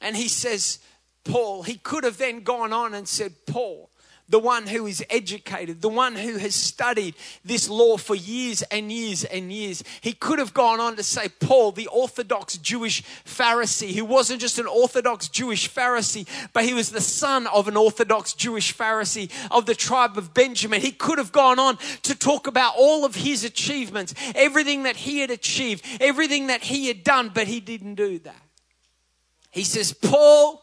And 0.00 0.16
he 0.16 0.28
says, 0.28 0.78
Paul, 1.24 1.62
he 1.64 1.76
could 1.76 2.04
have 2.04 2.18
then 2.18 2.40
gone 2.40 2.72
on 2.72 2.94
and 2.94 3.06
said, 3.06 3.34
Paul, 3.46 3.90
the 4.32 4.38
one 4.38 4.66
who 4.66 4.86
is 4.86 5.04
educated, 5.10 5.82
the 5.82 5.90
one 5.90 6.16
who 6.16 6.38
has 6.38 6.54
studied 6.54 7.14
this 7.44 7.68
law 7.68 7.98
for 7.98 8.14
years 8.14 8.62
and 8.62 8.90
years 8.90 9.24
and 9.24 9.52
years. 9.52 9.84
He 10.00 10.14
could 10.14 10.38
have 10.38 10.54
gone 10.54 10.80
on 10.80 10.96
to 10.96 11.02
say, 11.02 11.28
Paul, 11.28 11.72
the 11.72 11.86
Orthodox 11.88 12.56
Jewish 12.56 13.02
Pharisee, 13.26 13.94
who 13.94 14.06
wasn't 14.06 14.40
just 14.40 14.58
an 14.58 14.66
Orthodox 14.66 15.28
Jewish 15.28 15.70
Pharisee, 15.70 16.26
but 16.54 16.64
he 16.64 16.72
was 16.72 16.90
the 16.90 17.00
son 17.02 17.46
of 17.48 17.68
an 17.68 17.76
Orthodox 17.76 18.32
Jewish 18.32 18.74
Pharisee 18.74 19.30
of 19.50 19.66
the 19.66 19.74
tribe 19.74 20.16
of 20.16 20.32
Benjamin. 20.32 20.80
He 20.80 20.92
could 20.92 21.18
have 21.18 21.30
gone 21.30 21.58
on 21.58 21.76
to 22.04 22.14
talk 22.14 22.46
about 22.46 22.72
all 22.78 23.04
of 23.04 23.14
his 23.14 23.44
achievements, 23.44 24.14
everything 24.34 24.84
that 24.84 24.96
he 24.96 25.18
had 25.18 25.30
achieved, 25.30 25.84
everything 26.00 26.46
that 26.46 26.62
he 26.62 26.88
had 26.88 27.04
done, 27.04 27.30
but 27.34 27.48
he 27.48 27.60
didn't 27.60 27.96
do 27.96 28.18
that. 28.20 28.42
He 29.50 29.64
says, 29.64 29.92
Paul, 29.92 30.62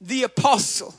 the 0.00 0.22
apostle 0.22 0.94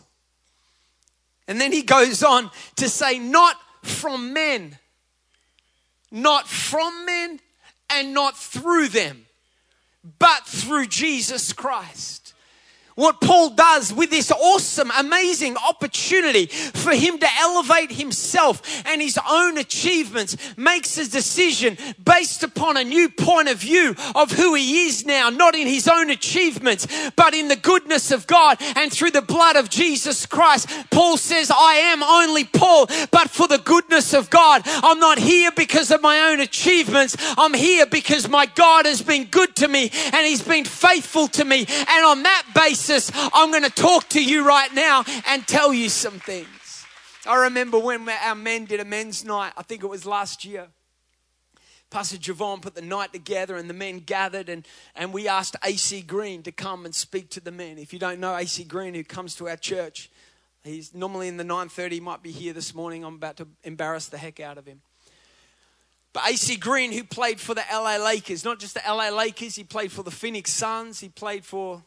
and 1.47 1.59
then 1.59 1.71
he 1.71 1.83
goes 1.83 2.23
on 2.23 2.49
to 2.77 2.89
say, 2.89 3.19
not 3.19 3.57
from 3.81 4.33
men, 4.33 4.77
not 6.11 6.47
from 6.47 7.05
men, 7.05 7.39
and 7.89 8.13
not 8.13 8.37
through 8.37 8.87
them, 8.87 9.25
but 10.19 10.45
through 10.45 10.87
Jesus 10.87 11.53
Christ 11.53 12.22
what 12.95 13.21
Paul 13.21 13.51
does 13.51 13.91
with 13.91 14.09
this 14.09 14.31
awesome, 14.31 14.91
amazing 14.97 15.57
opportunity 15.57 16.45
for 16.45 16.91
him 16.91 17.17
to 17.19 17.27
elevate 17.39 17.91
himself 17.91 18.61
and 18.85 19.01
his 19.01 19.19
own 19.29 19.57
achievements, 19.57 20.37
makes 20.57 20.97
a 20.97 21.09
decision 21.09 21.77
based 22.03 22.43
upon 22.43 22.77
a 22.77 22.83
new 22.83 23.09
point 23.09 23.49
of 23.49 23.57
view 23.57 23.95
of 24.15 24.31
who 24.31 24.53
he 24.53 24.85
is 24.85 25.05
now, 25.05 25.29
not 25.29 25.55
in 25.55 25.67
his 25.67 25.87
own 25.87 26.09
achievements, 26.09 26.87
but 27.15 27.33
in 27.33 27.47
the 27.47 27.55
goodness 27.55 28.11
of 28.11 28.27
God 28.27 28.57
and 28.75 28.91
through 28.91 29.11
the 29.11 29.21
blood 29.21 29.55
of 29.55 29.69
Jesus 29.69 30.25
Christ. 30.25 30.69
Paul 30.91 31.17
says, 31.17 31.51
I 31.51 31.75
am 31.75 32.03
only 32.03 32.43
Paul, 32.43 32.87
but 33.11 33.29
for 33.29 33.47
the 33.47 33.57
goodness 33.57 34.13
of 34.13 34.29
God. 34.29 34.61
I'm 34.65 34.99
not 34.99 35.17
here 35.17 35.51
because 35.55 35.91
of 35.91 36.01
my 36.01 36.31
own 36.31 36.39
achievements. 36.39 37.15
I'm 37.37 37.53
here 37.53 37.85
because 37.85 38.29
my 38.29 38.45
God 38.45 38.85
has 38.85 39.01
been 39.01 39.25
good 39.25 39.55
to 39.57 39.67
me 39.67 39.89
and 40.13 40.27
he's 40.27 40.43
been 40.43 40.65
faithful 40.65 41.27
to 41.29 41.45
me. 41.45 41.65
And 41.67 42.05
on 42.05 42.23
that 42.23 42.45
basis, 42.53 42.82
I'm 42.89 43.51
going 43.51 43.63
to 43.63 43.69
talk 43.69 44.09
to 44.09 44.23
you 44.23 44.47
right 44.47 44.73
now 44.73 45.03
and 45.27 45.47
tell 45.47 45.73
you 45.73 45.89
some 45.89 46.19
things. 46.19 46.85
I 47.25 47.43
remember 47.43 47.79
when 47.79 48.07
our 48.09 48.35
men 48.35 48.65
did 48.65 48.79
a 48.79 48.85
men's 48.85 49.23
night, 49.23 49.53
I 49.55 49.63
think 49.63 49.83
it 49.83 49.87
was 49.87 50.05
last 50.05 50.43
year. 50.43 50.67
Pastor 51.89 52.17
Javon 52.17 52.61
put 52.61 52.73
the 52.73 52.81
night 52.81 53.13
together 53.13 53.55
and 53.55 53.69
the 53.69 53.73
men 53.73 53.99
gathered 53.99 54.49
and, 54.49 54.67
and 54.95 55.13
we 55.13 55.27
asked 55.27 55.55
AC 55.63 56.01
Green 56.01 56.41
to 56.43 56.51
come 56.51 56.85
and 56.85 56.93
speak 56.93 57.29
to 57.29 57.39
the 57.39 57.51
men. 57.51 57.77
If 57.77 57.93
you 57.93 57.99
don't 57.99 58.19
know 58.19 58.35
AC 58.35 58.63
Green 58.63 58.95
who 58.95 59.03
comes 59.03 59.35
to 59.35 59.47
our 59.47 59.55
church, 59.55 60.09
he's 60.63 60.93
normally 60.93 61.27
in 61.27 61.37
the 61.37 61.43
9.30, 61.43 61.91
he 61.91 61.99
might 61.99 62.23
be 62.23 62.31
here 62.31 62.51
this 62.51 62.73
morning. 62.73 63.05
I'm 63.05 63.15
about 63.15 63.37
to 63.37 63.47
embarrass 63.63 64.07
the 64.07 64.17
heck 64.17 64.39
out 64.39 64.57
of 64.57 64.65
him. 64.65 64.81
But 66.13 66.27
AC 66.27 66.57
Green, 66.57 66.91
who 66.91 67.03
played 67.03 67.39
for 67.39 67.53
the 67.53 67.63
LA 67.71 67.97
Lakers, 67.97 68.43
not 68.43 68.59
just 68.59 68.73
the 68.73 68.81
LA 68.87 69.09
Lakers, 69.09 69.55
he 69.55 69.63
played 69.63 69.91
for 69.91 70.03
the 70.03 70.11
Phoenix 70.11 70.51
Suns, 70.51 70.99
he 70.99 71.09
played 71.09 71.45
for 71.45 71.83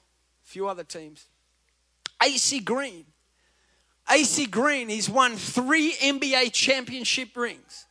few 0.46 0.68
other 0.68 0.84
teams. 0.84 1.26
AC 2.22 2.60
Green. 2.60 3.04
AC 4.08 4.46
Green, 4.46 4.88
he's 4.88 5.10
won 5.10 5.36
three 5.36 5.92
NBA 5.94 6.52
championship 6.52 7.36
rings. 7.36 7.86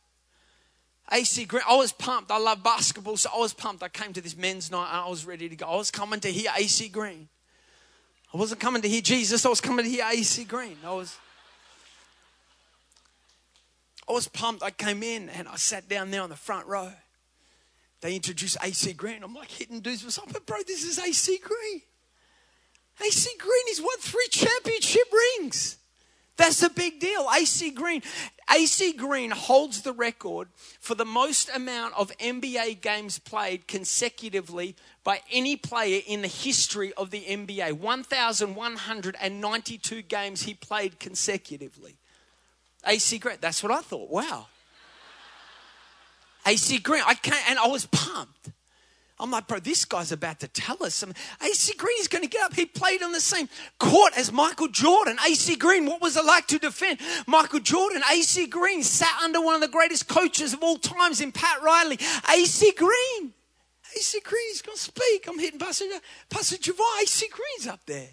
AC 1.12 1.44
Green, 1.44 1.62
I 1.68 1.76
was 1.76 1.92
pumped. 1.92 2.30
I 2.30 2.38
love 2.38 2.64
basketball, 2.64 3.18
so 3.18 3.30
I 3.32 3.38
was 3.38 3.52
pumped. 3.52 3.82
I 3.82 3.88
came 3.88 4.12
to 4.14 4.20
this 4.20 4.36
men's 4.36 4.70
night 4.70 4.88
and 4.88 5.02
I 5.02 5.08
was 5.08 5.26
ready 5.26 5.48
to 5.48 5.54
go. 5.54 5.66
I 5.66 5.76
was 5.76 5.90
coming 5.90 6.18
to 6.20 6.32
hear 6.32 6.50
AC 6.56 6.88
Green. 6.88 7.28
I 8.34 8.38
wasn't 8.38 8.60
coming 8.60 8.82
to 8.82 8.88
hear 8.88 9.02
Jesus, 9.02 9.46
I 9.46 9.50
was 9.50 9.60
coming 9.60 9.84
to 9.84 9.90
hear 9.90 10.04
AC 10.10 10.44
Green. 10.44 10.78
I 10.84 10.92
was. 10.92 11.16
I 14.08 14.12
was 14.12 14.28
pumped. 14.28 14.62
I 14.62 14.70
came 14.70 15.02
in 15.02 15.28
and 15.30 15.48
I 15.48 15.56
sat 15.56 15.88
down 15.88 16.10
there 16.10 16.22
on 16.22 16.30
the 16.30 16.36
front 16.36 16.66
row. 16.66 16.92
They 18.00 18.14
introduced 18.14 18.56
AC 18.62 18.92
Green. 18.94 19.22
I'm 19.22 19.34
like 19.34 19.50
hitting 19.50 19.80
dudes 19.80 20.04
with 20.04 20.14
something, 20.14 20.40
bro, 20.46 20.58
this 20.66 20.84
is 20.84 20.98
AC 20.98 21.38
Green. 21.38 21.82
AC 23.04 23.30
Green, 23.38 23.66
he's 23.66 23.80
won 23.80 23.98
three 23.98 24.28
championship 24.30 25.12
rings. 25.12 25.76
That's 26.36 26.62
a 26.62 26.70
big 26.70 27.00
deal. 27.00 27.26
AC 27.34 27.70
Green. 27.70 28.02
AC 28.50 28.92
Green 28.92 29.32
holds 29.32 29.82
the 29.82 29.92
record 29.92 30.48
for 30.78 30.94
the 30.94 31.04
most 31.04 31.50
amount 31.54 31.94
of 31.96 32.16
NBA 32.18 32.80
games 32.80 33.18
played 33.18 33.66
consecutively 33.66 34.76
by 35.02 35.20
any 35.32 35.56
player 35.56 36.00
in 36.06 36.22
the 36.22 36.28
history 36.28 36.92
of 36.94 37.10
the 37.10 37.22
NBA. 37.22 37.72
1,192 37.72 40.02
games 40.02 40.42
he 40.42 40.54
played 40.54 41.00
consecutively. 41.00 41.96
AC 42.86 43.18
Green. 43.18 43.38
That's 43.40 43.60
what 43.62 43.72
I 43.72 43.80
thought. 43.80 44.10
Wow. 44.10 44.46
AC 46.46 46.78
Green. 46.78 47.02
I 47.04 47.14
can't, 47.14 47.50
and 47.50 47.58
I 47.58 47.66
was 47.66 47.86
pumped. 47.86 48.50
I'm 49.18 49.30
like, 49.30 49.46
bro, 49.46 49.58
this 49.60 49.86
guy's 49.86 50.12
about 50.12 50.40
to 50.40 50.48
tell 50.48 50.76
us 50.82 50.94
some. 50.94 51.14
AC 51.42 51.74
Green 51.78 51.96
is 52.00 52.08
going 52.08 52.22
to 52.22 52.28
get 52.28 52.42
up. 52.42 52.54
He 52.54 52.66
played 52.66 53.02
on 53.02 53.12
the 53.12 53.20
same 53.20 53.48
court 53.78 54.12
as 54.16 54.30
Michael 54.30 54.68
Jordan. 54.68 55.16
AC 55.26 55.56
Green, 55.56 55.86
what 55.86 56.02
was 56.02 56.18
it 56.18 56.24
like 56.24 56.46
to 56.48 56.58
defend 56.58 57.00
Michael 57.26 57.60
Jordan? 57.60 58.02
AC 58.12 58.46
Green 58.48 58.82
sat 58.82 59.22
under 59.22 59.40
one 59.40 59.54
of 59.54 59.62
the 59.62 59.68
greatest 59.68 60.06
coaches 60.06 60.52
of 60.52 60.62
all 60.62 60.76
times 60.76 61.22
in 61.22 61.32
Pat 61.32 61.62
Riley. 61.62 61.98
AC 62.30 62.72
Green. 62.72 63.32
AC 63.96 64.20
Green's 64.20 64.60
going 64.60 64.76
to 64.76 64.82
speak. 64.82 65.26
I'm 65.26 65.38
hitting 65.38 65.58
Pastor, 65.58 65.86
Pastor 66.28 66.56
Javon. 66.56 67.02
AC 67.02 67.26
Green's 67.28 67.66
up 67.66 67.80
there. 67.86 68.10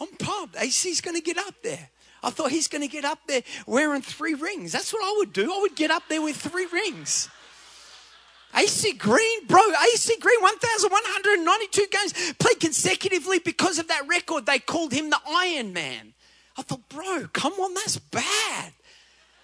I'm 0.00 0.08
pumped. 0.18 0.56
AC's 0.56 1.02
going 1.02 1.16
to 1.16 1.22
get 1.22 1.36
up 1.36 1.54
there. 1.62 1.90
I 2.22 2.30
thought 2.30 2.50
he's 2.50 2.68
going 2.68 2.82
to 2.82 2.88
get 2.88 3.04
up 3.04 3.18
there 3.28 3.42
wearing 3.66 4.02
three 4.02 4.34
rings. 4.34 4.72
That's 4.72 4.92
what 4.92 5.04
I 5.04 5.14
would 5.18 5.32
do. 5.32 5.52
I 5.52 5.60
would 5.60 5.76
get 5.76 5.90
up 5.90 6.04
there 6.08 6.22
with 6.22 6.36
three 6.36 6.66
rings. 6.66 7.28
AC 8.56 8.92
Green, 8.94 9.46
bro, 9.46 9.60
AC 9.94 10.16
Green, 10.18 10.40
1,192 10.40 11.86
games 11.90 12.34
played 12.38 12.60
consecutively 12.60 13.38
because 13.38 13.78
of 13.78 13.88
that 13.88 14.08
record. 14.08 14.46
They 14.46 14.58
called 14.58 14.92
him 14.92 15.10
the 15.10 15.20
Iron 15.28 15.72
Man. 15.72 16.14
I 16.56 16.62
thought, 16.62 16.88
bro, 16.88 17.28
come 17.32 17.52
on, 17.54 17.74
that's 17.74 17.98
bad. 17.98 18.72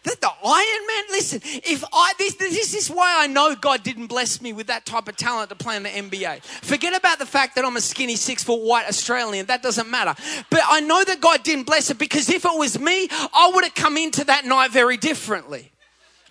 That 0.04 0.20
the 0.20 0.28
Iron 0.28 0.86
Man, 0.88 1.04
listen, 1.10 1.40
if 1.44 1.84
I, 1.92 2.12
this, 2.18 2.34
this 2.34 2.74
is 2.74 2.88
why 2.88 3.22
I 3.22 3.28
know 3.28 3.54
God 3.54 3.84
didn't 3.84 4.08
bless 4.08 4.40
me 4.40 4.52
with 4.52 4.66
that 4.66 4.84
type 4.84 5.06
of 5.06 5.16
talent 5.16 5.50
to 5.50 5.54
play 5.54 5.76
in 5.76 5.84
the 5.84 5.90
NBA. 5.90 6.42
Forget 6.42 6.96
about 6.96 7.20
the 7.20 7.26
fact 7.26 7.54
that 7.54 7.64
I'm 7.64 7.76
a 7.76 7.80
skinny, 7.80 8.16
six 8.16 8.42
foot 8.42 8.62
white 8.62 8.88
Australian. 8.88 9.46
That 9.46 9.62
doesn't 9.62 9.88
matter. 9.88 10.14
But 10.50 10.62
I 10.68 10.80
know 10.80 11.04
that 11.04 11.20
God 11.20 11.44
didn't 11.44 11.66
bless 11.66 11.90
it 11.90 11.98
because 11.98 12.28
if 12.30 12.44
it 12.44 12.58
was 12.58 12.80
me, 12.80 13.08
I 13.10 13.52
would 13.54 13.62
have 13.62 13.74
come 13.74 13.96
into 13.96 14.24
that 14.24 14.44
night 14.44 14.72
very 14.72 14.96
differently. 14.96 15.70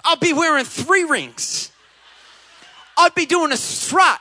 I'd 0.04 0.20
be 0.20 0.34
wearing 0.34 0.66
three 0.66 1.06
rings. 1.06 1.72
I'd 2.98 3.16
be 3.16 3.26
doing 3.26 3.52
a 3.52 3.58
strut 3.58 4.20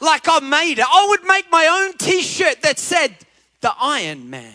like 0.00 0.26
I 0.28 0.40
made 0.40 0.78
it. 0.78 0.86
I 0.88 1.06
would 1.08 1.24
make 1.24 1.50
my 1.50 1.66
own 1.66 1.96
t 1.98 2.22
shirt 2.22 2.62
that 2.62 2.78
said, 2.78 3.16
The 3.60 3.72
Iron 3.78 4.30
Man 4.30 4.54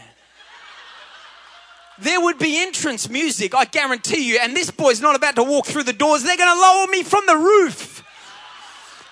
there 2.01 2.19
would 2.19 2.39
be 2.39 2.59
entrance 2.59 3.09
music, 3.09 3.53
I 3.53 3.65
guarantee 3.65 4.27
you. 4.27 4.39
And 4.41 4.55
this 4.55 4.71
boy's 4.71 5.01
not 5.01 5.15
about 5.15 5.35
to 5.35 5.43
walk 5.43 5.67
through 5.67 5.83
the 5.83 5.93
doors. 5.93 6.23
They're 6.23 6.35
going 6.35 6.53
to 6.53 6.59
lower 6.59 6.87
me 6.87 7.03
from 7.03 7.25
the 7.27 7.37
roof 7.37 8.03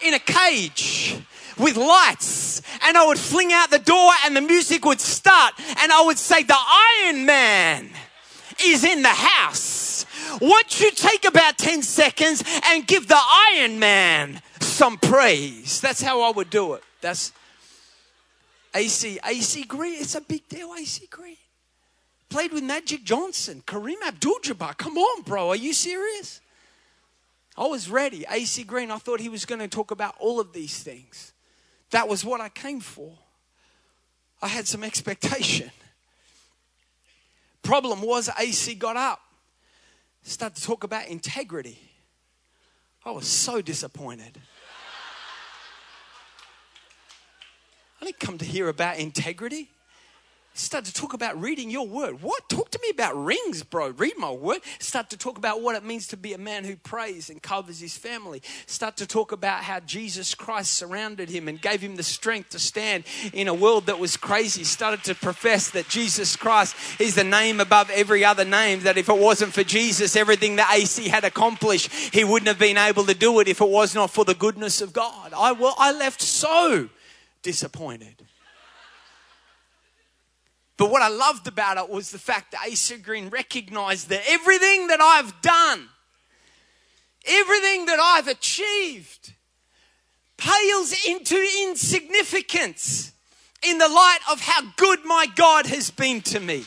in 0.02 0.16
a 0.16 0.20
cage 0.20 1.16
with 1.58 1.78
lights. 1.78 2.62
And 2.84 2.98
I 2.98 3.06
would 3.06 3.20
fling 3.20 3.54
out 3.54 3.70
the 3.70 3.80
door 3.80 4.12
and 4.26 4.36
the 4.36 4.42
music 4.42 4.86
would 4.86 5.00
start. 5.00 5.54
And 5.78 5.92
I 5.92 6.04
would 6.06 6.18
say, 6.18 6.42
The 6.42 6.58
Iron 6.58 7.26
Man 7.26 7.90
is 8.64 8.84
in 8.84 9.04
the 9.04 9.10
house. 9.10 10.06
Won't 10.42 10.80
you 10.80 10.92
take 10.92 11.26
about 11.26 11.58
10 11.58 11.82
seconds 11.82 12.44
and 12.66 12.86
give 12.86 13.08
the 13.08 13.20
Iron 13.54 13.80
Man 13.80 14.42
some 14.60 14.98
praise? 14.98 15.82
That's 15.82 16.02
how 16.02 16.22
I 16.22 16.32
would 16.32 16.50
do 16.50 16.74
it. 16.74 16.84
That's 17.02 17.32
AC, 18.74 19.20
AC 19.26 19.64
Green. 19.64 20.02
It's 20.02 20.16
a 20.16 20.22
big 20.22 20.48
deal, 20.48 20.74
AC 20.78 21.08
Green. 21.10 21.38
Played 22.30 22.54
with 22.54 22.64
Magic 22.64 23.04
Johnson, 23.04 23.64
Kareem 23.66 24.02
Abdul-Jabbar. 24.06 24.78
Come 24.78 24.98
on, 24.98 25.24
bro. 25.24 25.50
Are 25.50 25.56
you 25.56 25.74
serious? 25.74 26.42
I 27.58 27.66
was 27.66 27.90
ready. 27.90 28.26
AC 28.30 28.64
Green, 28.64 28.92
I 28.92 28.98
thought 28.98 29.20
he 29.20 29.30
was 29.30 29.46
going 29.46 29.60
to 29.60 29.68
talk 29.68 29.92
about 29.92 30.16
all 30.20 30.40
of 30.40 30.54
these 30.54 30.82
things. 30.82 31.34
That 31.90 32.08
was 32.08 32.24
what 32.24 32.40
I 32.40 32.50
came 32.50 32.80
for. 32.80 33.12
I 34.42 34.48
had 34.48 34.68
some 34.68 34.84
expectation. 34.84 35.72
Problem 37.64 38.02
was, 38.02 38.30
AC 38.40 38.76
got 38.76 38.96
up, 38.96 39.20
started 40.22 40.56
to 40.56 40.64
talk 40.64 40.84
about 40.84 41.08
integrity. 41.08 41.80
I 43.06 43.12
was 43.12 43.28
so 43.28 43.62
disappointed. 43.62 44.40
I 48.02 48.06
didn't 48.06 48.20
come 48.20 48.38
to 48.38 48.46
hear 48.46 48.70
about 48.70 48.98
integrity. 48.98 49.70
Start 50.60 50.84
to 50.86 50.94
talk 50.94 51.14
about 51.14 51.40
reading 51.42 51.70
your 51.70 51.88
word. 51.88 52.22
What? 52.22 52.50
Talk 52.50 52.70
to 52.72 52.80
me 52.84 52.90
about 52.90 53.16
rings, 53.16 53.64
bro. 53.64 53.92
Read 53.92 54.18
my 54.18 54.30
word. 54.30 54.60
Start 54.80 55.10
to 55.12 55.18
talk 55.18 55.38
about 55.38 55.62
what 55.62 55.78
it 55.78 55.86
means 55.86 56.08
to 56.08 56.18
be 56.18 56.34
a 56.34 56.38
man 56.38 56.66
who 56.66 56.76
prays 56.76 57.30
and 57.30 57.42
covers 57.42 57.80
his 57.80 57.98
family. 57.98 58.42
Start 58.66 58.98
to 58.98 59.08
talk 59.08 59.32
about 59.32 59.64
how 59.64 59.80
Jesus 59.80 60.36
Christ 60.36 60.74
surrounded 60.74 61.30
him 61.30 61.48
and 61.48 61.62
gave 61.62 61.80
him 61.80 61.96
the 61.96 62.04
strength 62.04 62.50
to 62.50 62.60
stand 62.60 63.06
in 63.32 63.48
a 63.48 63.54
world 63.54 63.86
that 63.86 64.00
was 64.00 64.18
crazy. 64.18 64.66
Started 64.66 65.02
to 65.06 65.16
profess 65.16 65.70
that 65.70 65.88
Jesus 65.88 66.36
Christ 66.36 66.76
is 67.00 67.16
the 67.16 67.24
name 67.24 67.62
above 67.62 67.90
every 67.92 68.26
other 68.26 68.44
name. 68.44 68.82
That 68.82 68.98
if 68.98 69.08
it 69.08 69.18
wasn't 69.18 69.54
for 69.54 69.64
Jesus, 69.64 70.18
everything 70.18 70.58
that 70.58 70.76
AC 70.76 71.08
had 71.08 71.24
accomplished, 71.24 71.90
he 72.14 72.26
wouldn't 72.26 72.50
have 72.50 72.60
been 72.60 72.78
able 72.78 73.06
to 73.06 73.16
do 73.16 73.40
it 73.40 73.48
if 73.48 73.62
it 73.62 73.70
was 73.70 73.96
not 73.96 74.10
for 74.12 74.26
the 74.26 74.36
goodness 74.36 74.82
of 74.82 74.92
God. 74.92 75.32
I, 75.34 75.54
well, 75.54 75.76
I 75.78 75.94
left 75.94 76.22
so 76.22 76.90
disappointed. 77.44 78.26
But 80.80 80.92
what 80.92 81.02
I 81.02 81.10
loved 81.10 81.46
about 81.46 81.78
it 81.78 81.90
was 81.90 82.10
the 82.10 82.18
fact 82.18 82.54
that 82.54 82.66
AC 82.66 82.96
Green 83.00 83.28
recognized 83.28 84.08
that 84.08 84.24
everything 84.30 84.88
that 84.88 85.02
I've 85.02 85.42
done, 85.42 85.90
everything 87.26 87.86
that 87.88 88.00
I've 88.00 88.30
achieved, 88.30 89.34
pales 90.38 90.96
into 91.06 91.36
insignificance 91.64 93.12
in 93.62 93.78
the 93.78 93.90
light 93.90 94.20
of 94.32 94.40
how 94.40 94.62
good 94.78 95.04
my 95.04 95.28
God 95.36 95.66
has 95.66 95.92
been 95.92 96.22
to 96.22 96.40
me. 96.40 96.64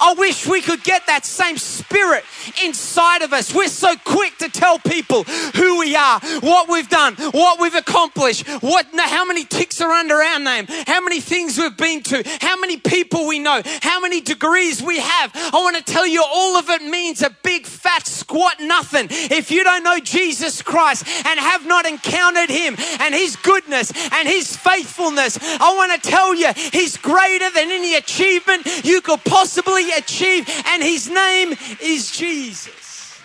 I 0.00 0.14
wish 0.14 0.46
we 0.46 0.60
could 0.60 0.82
get 0.82 1.06
that 1.06 1.24
same 1.24 1.58
spirit 1.58 2.24
inside 2.64 3.22
of 3.22 3.32
us. 3.32 3.54
We're 3.54 3.68
so 3.68 3.94
quick 4.04 4.38
to 4.38 4.48
tell 4.48 4.78
people 4.78 5.24
who 5.24 5.78
we 5.78 5.96
are, 5.96 6.20
what 6.40 6.68
we've 6.68 6.88
done, 6.88 7.14
what 7.32 7.60
we've 7.60 7.74
accomplished, 7.74 8.46
what, 8.62 8.86
how 8.94 9.24
many 9.24 9.44
ticks 9.44 9.80
are 9.80 9.90
under 9.90 10.16
our 10.16 10.38
name, 10.38 10.66
how 10.86 11.00
many 11.00 11.20
things 11.20 11.58
we've 11.58 11.76
been 11.76 12.02
to, 12.04 12.22
how 12.40 12.58
many 12.58 12.76
people 12.76 13.26
we 13.26 13.38
know, 13.38 13.62
how 13.82 14.00
many 14.00 14.20
degrees 14.20 14.82
we 14.82 14.98
have. 14.98 15.30
I 15.34 15.56
want 15.56 15.76
to 15.76 15.82
tell 15.82 16.06
you, 16.06 16.24
all 16.24 16.56
of 16.56 16.68
it 16.70 16.82
means 16.82 17.22
a 17.22 17.30
big 17.42 17.66
fat 17.66 18.06
squat 18.06 18.56
nothing. 18.60 19.08
If 19.10 19.50
you 19.50 19.64
don't 19.64 19.82
know 19.82 19.98
Jesus 19.98 20.62
Christ 20.62 21.06
and 21.26 21.38
have 21.40 21.66
not 21.66 21.86
encountered 21.86 22.50
Him 22.50 22.76
and 23.00 23.14
His 23.14 23.36
goodness 23.36 23.92
and 24.12 24.28
His 24.28 24.56
faithfulness, 24.56 25.38
I 25.42 25.74
want 25.76 26.02
to 26.02 26.08
tell 26.08 26.34
you, 26.34 26.52
He's 26.72 26.96
greater 26.96 27.50
than 27.50 27.70
any 27.70 27.94
achievement 27.94 28.84
you 28.84 29.00
could 29.00 29.24
possibly 29.24 29.85
achieve, 29.92 30.48
and 30.66 30.82
his 30.82 31.08
name 31.08 31.54
is 31.80 32.10
Jesus. 32.10 33.20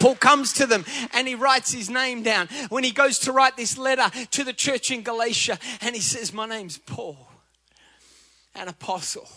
Paul 0.00 0.16
comes 0.16 0.52
to 0.54 0.66
them 0.66 0.84
and 1.14 1.26
he 1.26 1.34
writes 1.34 1.72
his 1.72 1.88
name 1.88 2.22
down 2.22 2.48
when 2.68 2.84
he 2.84 2.90
goes 2.90 3.20
to 3.20 3.32
write 3.32 3.56
this 3.56 3.78
letter 3.78 4.10
to 4.32 4.44
the 4.44 4.52
church 4.52 4.90
in 4.90 5.02
Galatia 5.02 5.58
and 5.80 5.94
he 5.94 6.00
says, 6.02 6.30
My 6.30 6.46
name's 6.46 6.76
Paul, 6.76 7.16
an 8.54 8.68
apostle 8.68 9.28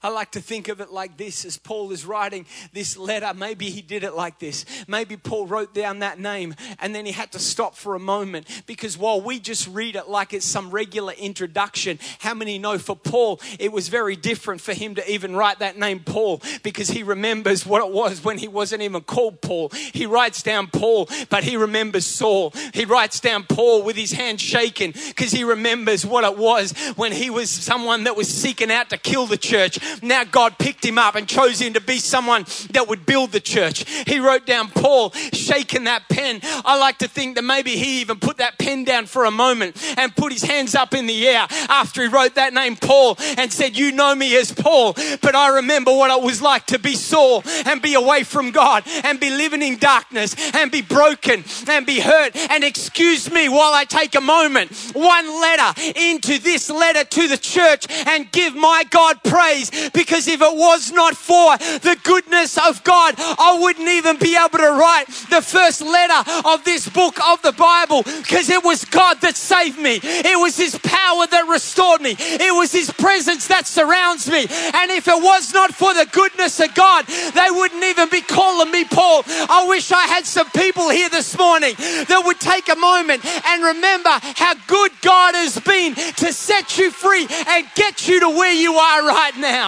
I 0.00 0.10
like 0.10 0.30
to 0.32 0.40
think 0.40 0.68
of 0.68 0.80
it 0.80 0.92
like 0.92 1.16
this 1.16 1.44
as 1.44 1.56
Paul 1.56 1.90
is 1.90 2.06
writing 2.06 2.46
this 2.72 2.96
letter. 2.96 3.32
Maybe 3.34 3.68
he 3.70 3.82
did 3.82 4.04
it 4.04 4.14
like 4.14 4.38
this. 4.38 4.64
Maybe 4.86 5.16
Paul 5.16 5.46
wrote 5.46 5.74
down 5.74 5.98
that 6.00 6.20
name 6.20 6.54
and 6.78 6.94
then 6.94 7.04
he 7.04 7.10
had 7.10 7.32
to 7.32 7.40
stop 7.40 7.74
for 7.74 7.96
a 7.96 7.98
moment 7.98 8.46
because 8.66 8.96
while 8.96 9.20
we 9.20 9.40
just 9.40 9.66
read 9.66 9.96
it 9.96 10.08
like 10.08 10.32
it's 10.32 10.46
some 10.46 10.70
regular 10.70 11.14
introduction, 11.14 11.98
how 12.20 12.32
many 12.34 12.58
know 12.58 12.78
for 12.78 12.94
Paul 12.94 13.40
it 13.58 13.72
was 13.72 13.88
very 13.88 14.14
different 14.14 14.60
for 14.60 14.72
him 14.72 14.94
to 14.94 15.12
even 15.12 15.34
write 15.34 15.58
that 15.58 15.76
name 15.76 16.00
Paul 16.00 16.42
because 16.62 16.90
he 16.90 17.02
remembers 17.02 17.66
what 17.66 17.84
it 17.84 17.92
was 17.92 18.22
when 18.22 18.38
he 18.38 18.46
wasn't 18.46 18.82
even 18.82 19.00
called 19.00 19.40
Paul. 19.40 19.70
He 19.70 20.06
writes 20.06 20.44
down 20.44 20.68
Paul, 20.68 21.08
but 21.28 21.42
he 21.42 21.56
remembers 21.56 22.06
Saul. 22.06 22.52
He 22.72 22.84
writes 22.84 23.18
down 23.18 23.42
Paul 23.44 23.82
with 23.82 23.96
his 23.96 24.12
hand 24.12 24.40
shaking 24.40 24.92
because 24.92 25.32
he 25.32 25.42
remembers 25.42 26.06
what 26.06 26.22
it 26.22 26.38
was 26.38 26.70
when 26.94 27.10
he 27.10 27.30
was 27.30 27.50
someone 27.50 28.04
that 28.04 28.16
was 28.16 28.28
seeking 28.28 28.70
out 28.70 28.90
to 28.90 28.96
kill 28.96 29.26
the 29.26 29.36
church 29.36 29.78
now 30.02 30.24
God 30.24 30.58
picked 30.58 30.84
him 30.84 30.98
up 30.98 31.14
and 31.14 31.28
chose 31.28 31.60
him 31.60 31.74
to 31.74 31.80
be 31.80 31.98
someone 31.98 32.44
that 32.70 32.88
would 32.88 33.06
build 33.06 33.32
the 33.32 33.40
church. 33.40 33.84
He 34.06 34.18
wrote 34.20 34.46
down 34.46 34.68
Paul 34.68 35.10
shaking 35.32 35.84
that 35.84 36.08
pen. 36.08 36.40
I 36.42 36.78
like 36.78 36.98
to 36.98 37.08
think 37.08 37.36
that 37.36 37.42
maybe 37.42 37.76
he 37.76 38.00
even 38.00 38.18
put 38.18 38.38
that 38.38 38.58
pen 38.58 38.84
down 38.84 39.06
for 39.06 39.24
a 39.24 39.30
moment 39.30 39.76
and 39.96 40.14
put 40.14 40.32
his 40.32 40.42
hands 40.42 40.74
up 40.74 40.94
in 40.94 41.06
the 41.06 41.28
air 41.28 41.46
after 41.68 42.02
he 42.02 42.08
wrote 42.08 42.34
that 42.34 42.54
name 42.54 42.76
Paul 42.76 43.16
and 43.36 43.52
said, 43.52 43.76
You 43.76 43.92
know 43.92 44.14
me 44.14 44.36
as 44.36 44.52
Paul, 44.52 44.94
but 45.22 45.34
I 45.34 45.56
remember 45.56 45.92
what 45.92 46.10
it 46.10 46.24
was 46.24 46.42
like 46.42 46.66
to 46.66 46.78
be 46.78 46.94
Saul 46.94 47.42
and 47.66 47.82
be 47.82 47.94
away 47.94 48.24
from 48.24 48.50
God 48.50 48.84
and 49.04 49.20
be 49.20 49.30
living 49.30 49.62
in 49.62 49.78
darkness 49.78 50.34
and 50.54 50.70
be 50.70 50.82
broken 50.82 51.44
and 51.68 51.86
be 51.86 52.00
hurt. 52.00 52.36
And 52.50 52.64
excuse 52.64 53.30
me 53.30 53.48
while 53.48 53.72
I 53.74 53.84
take 53.84 54.14
a 54.14 54.20
moment, 54.20 54.72
one 54.92 55.40
letter 55.40 55.80
into 55.96 56.38
this 56.38 56.70
letter 56.70 57.04
to 57.04 57.28
the 57.28 57.38
church 57.38 57.86
and 58.06 58.30
give 58.32 58.54
my 58.54 58.84
God 58.90 59.22
praise 59.24 59.70
because 59.92 60.28
if 60.28 60.40
it 60.40 60.56
was 60.56 60.92
not 60.92 61.16
for 61.16 61.56
the 61.56 61.96
goodness 62.02 62.58
of 62.58 62.82
God, 62.84 63.14
I 63.18 63.58
wouldn't 63.60 63.88
even 63.88 64.18
be 64.18 64.36
able 64.36 64.58
to 64.58 64.72
write 64.78 65.06
the 65.30 65.42
first 65.42 65.82
letter 65.82 66.30
of 66.46 66.64
this 66.64 66.88
book 66.88 67.18
of 67.28 67.42
the 67.42 67.52
Bible 67.52 68.02
because 68.02 68.48
it 68.48 68.64
was 68.64 68.84
God 68.84 69.20
that 69.20 69.36
saved 69.36 69.78
me. 69.78 70.00
It 70.02 70.38
was 70.38 70.56
His 70.56 70.78
power 70.78 71.26
that 71.26 71.46
restored 71.48 72.00
me. 72.00 72.16
It 72.18 72.54
was 72.54 72.72
His 72.72 72.90
presence 72.90 73.48
that 73.48 73.66
surrounds 73.66 74.30
me. 74.30 74.46
And 74.74 74.90
if 74.90 75.08
it 75.08 75.22
was 75.22 75.52
not 75.52 75.74
for 75.74 75.94
the 75.94 76.08
goodness 76.10 76.60
of 76.60 76.74
God, 76.74 77.06
they 77.06 77.50
wouldn't 77.50 77.84
even 77.84 78.08
be 78.08 78.20
calling 78.20 78.70
me 78.70 78.84
Paul. 78.84 79.22
I 79.26 79.66
wish 79.68 79.92
I 79.92 80.06
had 80.06 80.26
some 80.26 80.50
people 80.50 80.90
here 80.90 81.08
this 81.08 81.36
morning 81.38 81.74
that 81.78 82.22
would 82.24 82.40
take 82.40 82.68
a 82.68 82.76
moment 82.76 83.24
and 83.24 83.62
remember 83.62 84.10
how 84.36 84.54
good 84.66 84.92
God 85.02 85.34
has 85.34 85.58
been 85.60 85.94
to 85.94 86.32
set 86.32 86.78
you 86.78 86.90
free 86.90 87.26
and 87.48 87.66
get 87.74 88.08
you 88.08 88.20
to 88.20 88.28
where 88.30 88.52
you 88.52 88.74
are 88.74 89.06
right 89.06 89.36
now 89.36 89.67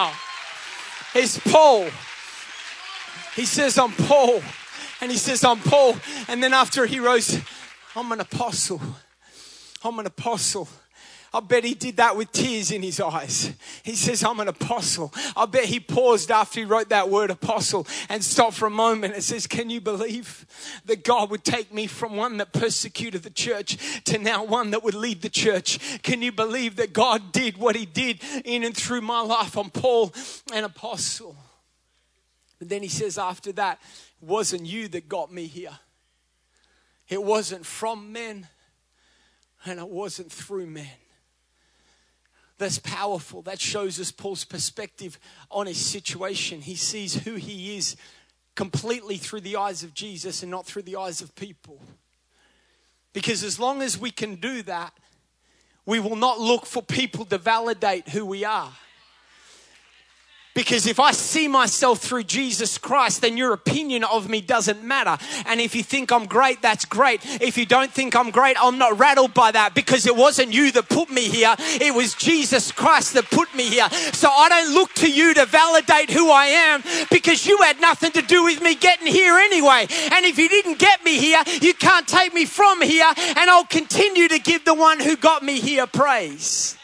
is 1.14 1.38
Paul. 1.38 1.88
He 3.36 3.44
says, 3.44 3.78
I'm 3.78 3.92
Paul. 3.92 4.42
And 5.00 5.10
he 5.10 5.16
says, 5.16 5.44
I'm 5.44 5.60
Paul. 5.60 5.96
And 6.28 6.42
then 6.42 6.52
after 6.52 6.86
he 6.86 7.00
rose, 7.00 7.40
I'm 7.96 8.12
an 8.12 8.20
apostle. 8.20 8.80
I'm 9.82 9.98
an 9.98 10.06
apostle. 10.06 10.68
I 11.32 11.38
bet 11.38 11.62
he 11.62 11.74
did 11.74 11.98
that 11.98 12.16
with 12.16 12.32
tears 12.32 12.72
in 12.72 12.82
his 12.82 12.98
eyes. 12.98 13.52
He 13.84 13.94
says, 13.94 14.24
I'm 14.24 14.40
an 14.40 14.48
apostle. 14.48 15.14
I 15.36 15.46
bet 15.46 15.66
he 15.66 15.78
paused 15.78 16.30
after 16.30 16.58
he 16.58 16.66
wrote 16.66 16.88
that 16.88 17.08
word 17.08 17.30
apostle 17.30 17.86
and 18.08 18.24
stopped 18.24 18.56
for 18.56 18.66
a 18.66 18.70
moment 18.70 19.14
and 19.14 19.22
says, 19.22 19.46
Can 19.46 19.70
you 19.70 19.80
believe 19.80 20.44
that 20.86 21.04
God 21.04 21.30
would 21.30 21.44
take 21.44 21.72
me 21.72 21.86
from 21.86 22.16
one 22.16 22.38
that 22.38 22.52
persecuted 22.52 23.22
the 23.22 23.30
church 23.30 24.02
to 24.04 24.18
now 24.18 24.42
one 24.42 24.72
that 24.72 24.82
would 24.82 24.94
lead 24.94 25.22
the 25.22 25.28
church? 25.28 26.02
Can 26.02 26.20
you 26.20 26.32
believe 26.32 26.76
that 26.76 26.92
God 26.92 27.30
did 27.30 27.58
what 27.58 27.76
he 27.76 27.86
did 27.86 28.20
in 28.44 28.64
and 28.64 28.76
through 28.76 29.02
my 29.02 29.20
life 29.20 29.56
on 29.56 29.70
Paul, 29.70 30.12
an 30.52 30.64
apostle? 30.64 31.36
But 32.58 32.70
then 32.70 32.82
he 32.82 32.88
says, 32.88 33.18
After 33.18 33.52
that, 33.52 33.78
it 34.20 34.26
wasn't 34.26 34.66
you 34.66 34.88
that 34.88 35.08
got 35.08 35.32
me 35.32 35.46
here. 35.46 35.78
It 37.08 37.22
wasn't 37.22 37.64
from 37.64 38.12
men 38.12 38.48
and 39.64 39.78
it 39.78 39.88
wasn't 39.88 40.32
through 40.32 40.66
men. 40.66 40.88
That's 42.60 42.78
powerful. 42.78 43.40
That 43.40 43.58
shows 43.58 43.98
us 43.98 44.12
Paul's 44.12 44.44
perspective 44.44 45.18
on 45.50 45.66
his 45.66 45.78
situation. 45.78 46.60
He 46.60 46.74
sees 46.74 47.14
who 47.14 47.36
he 47.36 47.78
is 47.78 47.96
completely 48.54 49.16
through 49.16 49.40
the 49.40 49.56
eyes 49.56 49.82
of 49.82 49.94
Jesus 49.94 50.42
and 50.42 50.50
not 50.50 50.66
through 50.66 50.82
the 50.82 50.96
eyes 50.96 51.22
of 51.22 51.34
people. 51.34 51.80
Because 53.14 53.42
as 53.44 53.58
long 53.58 53.80
as 53.80 53.96
we 53.96 54.10
can 54.10 54.34
do 54.34 54.60
that, 54.64 54.92
we 55.86 56.00
will 56.00 56.16
not 56.16 56.38
look 56.38 56.66
for 56.66 56.82
people 56.82 57.24
to 57.24 57.38
validate 57.38 58.10
who 58.10 58.26
we 58.26 58.44
are. 58.44 58.70
Because 60.60 60.86
if 60.86 61.00
I 61.00 61.12
see 61.12 61.48
myself 61.48 62.00
through 62.00 62.24
Jesus 62.24 62.76
Christ, 62.76 63.22
then 63.22 63.38
your 63.38 63.54
opinion 63.54 64.04
of 64.04 64.28
me 64.28 64.42
doesn't 64.42 64.84
matter. 64.84 65.16
And 65.46 65.58
if 65.58 65.74
you 65.74 65.82
think 65.82 66.12
I'm 66.12 66.26
great, 66.26 66.60
that's 66.60 66.84
great. 66.84 67.22
If 67.40 67.56
you 67.56 67.64
don't 67.64 67.90
think 67.90 68.14
I'm 68.14 68.30
great, 68.30 68.58
I'm 68.60 68.76
not 68.76 68.98
rattled 68.98 69.32
by 69.32 69.52
that 69.52 69.74
because 69.74 70.04
it 70.04 70.14
wasn't 70.14 70.52
you 70.52 70.70
that 70.72 70.90
put 70.90 71.08
me 71.08 71.22
here. 71.30 71.54
It 71.58 71.94
was 71.94 72.12
Jesus 72.12 72.72
Christ 72.72 73.14
that 73.14 73.30
put 73.30 73.54
me 73.54 73.70
here. 73.70 73.88
So 74.12 74.28
I 74.28 74.50
don't 74.50 74.74
look 74.74 74.92
to 74.96 75.10
you 75.10 75.32
to 75.32 75.46
validate 75.46 76.10
who 76.10 76.30
I 76.30 76.48
am 76.48 76.82
because 77.10 77.46
you 77.46 77.56
had 77.62 77.80
nothing 77.80 78.12
to 78.12 78.20
do 78.20 78.44
with 78.44 78.60
me 78.60 78.74
getting 78.74 79.06
here 79.06 79.38
anyway. 79.38 79.86
And 80.12 80.26
if 80.26 80.36
you 80.36 80.50
didn't 80.50 80.78
get 80.78 81.02
me 81.02 81.16
here, 81.16 81.42
you 81.62 81.72
can't 81.72 82.06
take 82.06 82.34
me 82.34 82.44
from 82.44 82.82
here. 82.82 83.10
And 83.16 83.48
I'll 83.48 83.64
continue 83.64 84.28
to 84.28 84.38
give 84.38 84.66
the 84.66 84.74
one 84.74 85.00
who 85.00 85.16
got 85.16 85.42
me 85.42 85.58
here 85.58 85.86
praise. 85.86 86.76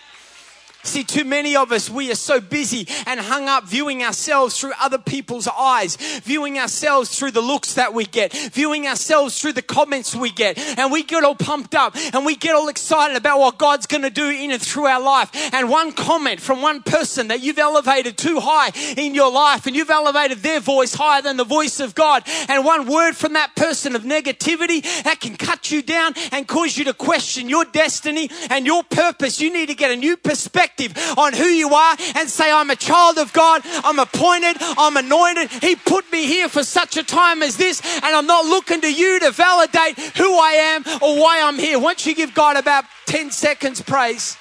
See, 0.87 1.03
too 1.03 1.25
many 1.25 1.57
of 1.57 1.73
us, 1.73 1.91
we 1.91 2.13
are 2.13 2.15
so 2.15 2.41
busy 2.41 2.87
and 3.07 3.19
hung 3.19 3.49
up 3.49 3.65
viewing 3.65 4.05
ourselves 4.05 4.59
through 4.59 4.73
other 4.81 4.99
people's 4.99 5.49
eyes, 5.49 5.97
viewing 6.23 6.61
ourselves 6.61 7.19
through 7.19 7.33
the 7.33 7.41
looks 7.41 7.75
that 7.75 7.93
we 7.93 8.05
get, 8.07 8.33
viewing 8.33 8.87
ourselves 8.87 9.41
through 9.41 9.55
the 9.55 9.63
comments 9.63 10.15
we 10.15 10.31
get. 10.31 10.57
And 10.79 10.93
we 10.93 11.03
get 11.03 11.25
all 11.25 11.35
pumped 11.35 11.75
up 11.75 11.97
and 12.15 12.25
we 12.25 12.37
get 12.37 12.55
all 12.55 12.69
excited 12.69 13.17
about 13.17 13.41
what 13.41 13.59
God's 13.59 13.87
going 13.87 14.05
to 14.05 14.11
do 14.11 14.29
in 14.29 14.53
and 14.53 14.63
through 14.63 14.87
our 14.87 15.01
life. 15.01 15.31
And 15.53 15.69
one 15.69 15.91
comment 15.91 16.41
from 16.41 16.63
one 16.63 16.83
person 16.83 17.29
that 17.29 17.41
you've 17.41 17.59
elevated 17.59 18.17
too 18.17 18.39
high 18.41 18.71
in 18.97 19.13
your 19.13 19.33
life 19.33 19.67
and 19.67 19.75
you've 19.75 19.91
elevated 19.91 20.39
their 20.39 20.61
voice 20.61 20.95
higher 20.95 21.21
than 21.21 21.37
the 21.37 21.45
voice 21.45 21.81
of 21.81 21.97
God. 21.97 22.23
And 22.49 22.65
one 22.65 22.87
word 22.87 23.17
from 23.17 23.33
that 23.33 23.57
person 23.57 23.97
of 23.97 24.05
negativity 24.05 24.83
that 25.03 25.19
can 25.21 25.35
cut 25.37 25.73
you 25.73 25.83
down 25.83 26.15
and 26.31 26.47
cause 26.47 26.79
you 26.79 26.85
to 26.85 26.95
question 26.95 27.49
your 27.49 27.65
destiny 27.65 28.31
and 28.51 28.65
your 28.65 28.85
purpose. 28.85 29.41
You 29.41 29.53
need 29.53 29.67
to 29.67 29.75
get 29.75 29.91
a 29.91 29.97
new 29.97 30.17
perspective 30.17 30.76
perspective 30.77 31.19
on 31.19 31.33
who 31.33 31.45
you 31.45 31.75
are 31.75 31.97
and 32.17 32.29
say, 32.29 32.51
I'm 32.51 32.71
a 32.71 32.77
child 32.77 33.19
of 33.19 33.33
God, 33.33 33.63
I'm 33.65 33.99
appointed, 33.99 34.57
I'm 34.61 34.97
anointed. 34.97 35.51
He 35.63 35.77
put 35.77 36.11
me 36.13 36.27
here 36.27 36.49
for 36.49 36.63
such 36.65 36.97
a 36.97 37.03
time 37.03 37.43
as 37.43 37.57
this, 37.57 37.83
and 37.97 38.05
I'm 38.05 38.27
not 38.27 38.45
looking 38.45 38.81
to 38.83 38.93
you 38.93 39.21
to 39.21 39.31
validate 39.31 39.99
who 40.17 40.39
I 40.39 40.53
am 40.53 40.85
or 41.03 41.21
why 41.21 41.43
I'm 41.43 41.59
here. 41.59 41.79
Once 41.79 42.07
you 42.07 42.15
give 42.15 42.35
God 42.35 42.57
about 42.57 42.85
10 43.07 43.31
seconds 43.31 43.83
praise, 43.83 44.37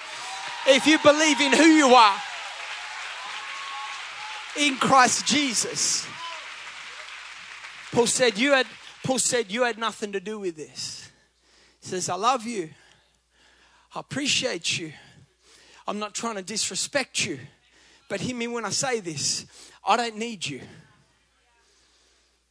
if 0.68 0.88
you 0.88 0.98
believe 1.00 1.42
in 1.42 1.54
who 1.54 1.64
you 1.64 1.94
are 1.94 2.18
in 4.58 4.76
Christ 4.78 5.26
Jesus. 5.28 6.08
Paul 7.92 8.08
said, 8.08 8.38
You 8.38 8.54
had 8.54 8.68
Paul 9.04 9.20
said, 9.20 9.52
You 9.52 9.64
had 9.64 9.78
nothing 9.78 10.14
to 10.14 10.20
do 10.20 10.40
with 10.40 10.56
this. 10.56 11.12
He 11.82 11.90
says, 11.90 12.10
I 12.10 12.16
love 12.16 12.46
you. 12.46 12.70
I 13.94 14.00
appreciate 14.00 14.80
you. 14.80 14.92
I'm 15.88 16.00
not 16.00 16.14
trying 16.16 16.36
to 16.36 16.42
disrespect 16.42 17.26
you, 17.26 17.40
but 18.10 18.20
hear 18.20 18.36
me 18.36 18.48
when 18.48 18.66
I 18.66 18.70
say 18.70 19.00
this. 19.00 19.46
I 19.86 19.98
don't 19.98 20.18
need 20.18 20.46
you 20.46 20.62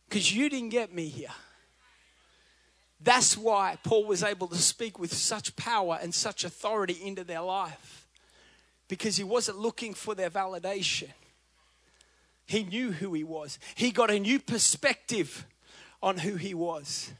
because 0.08 0.34
you 0.34 0.48
didn't 0.48 0.68
get 0.68 0.94
me 0.94 1.08
here. 1.08 1.32
That's 3.00 3.36
why 3.36 3.76
Paul 3.82 4.06
was 4.06 4.22
able 4.22 4.46
to 4.48 4.56
speak 4.56 4.98
with 4.98 5.12
such 5.12 5.56
power 5.56 5.98
and 6.00 6.14
such 6.14 6.44
authority 6.44 6.96
into 7.02 7.24
their 7.24 7.40
life 7.40 8.06
because 8.88 9.16
he 9.16 9.24
wasn't 9.24 9.58
looking 9.58 9.92
for 9.92 10.14
their 10.14 10.30
validation. 10.30 11.10
He 12.46 12.62
knew 12.62 12.92
who 12.92 13.12
he 13.14 13.24
was, 13.24 13.58
he 13.74 13.90
got 13.90 14.10
a 14.10 14.18
new 14.18 14.38
perspective 14.38 15.44
on 16.02 16.18
who 16.18 16.36
he 16.36 16.54
was. 16.54 17.12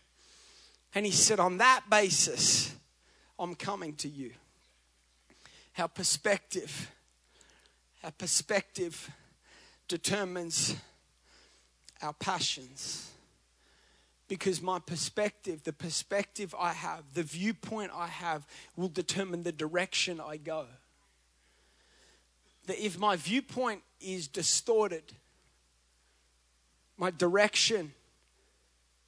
And 0.95 1.05
he 1.05 1.13
said, 1.13 1.41
On 1.41 1.59
that 1.59 1.85
basis, 1.91 2.75
I'm 3.39 3.55
coming 3.55 3.95
to 3.97 4.09
you 4.09 4.33
our 5.79 5.89
perspective. 5.89 6.91
Our 8.03 8.13
perspective 8.13 9.11
determines 9.89 10.77
our 12.03 12.13
passions. 12.13 13.11
Because 14.29 14.63
my 14.63 14.79
perspective, 14.79 15.65
the 15.65 15.73
perspective 15.73 16.55
I 16.59 16.73
have, 16.73 17.05
the 17.13 17.23
viewpoint 17.23 17.93
I 17.95 18.07
have, 18.07 18.47
will 18.77 18.89
determine 18.89 19.43
the 19.43 19.53
direction 19.53 20.21
I 20.21 20.39
go. 20.39 20.67
That 22.67 22.83
if 22.83 22.99
my 22.99 23.17
viewpoint 23.17 23.83
is 24.01 24.27
distorted, 24.27 25.03
my 26.97 27.11
direction 27.11 27.93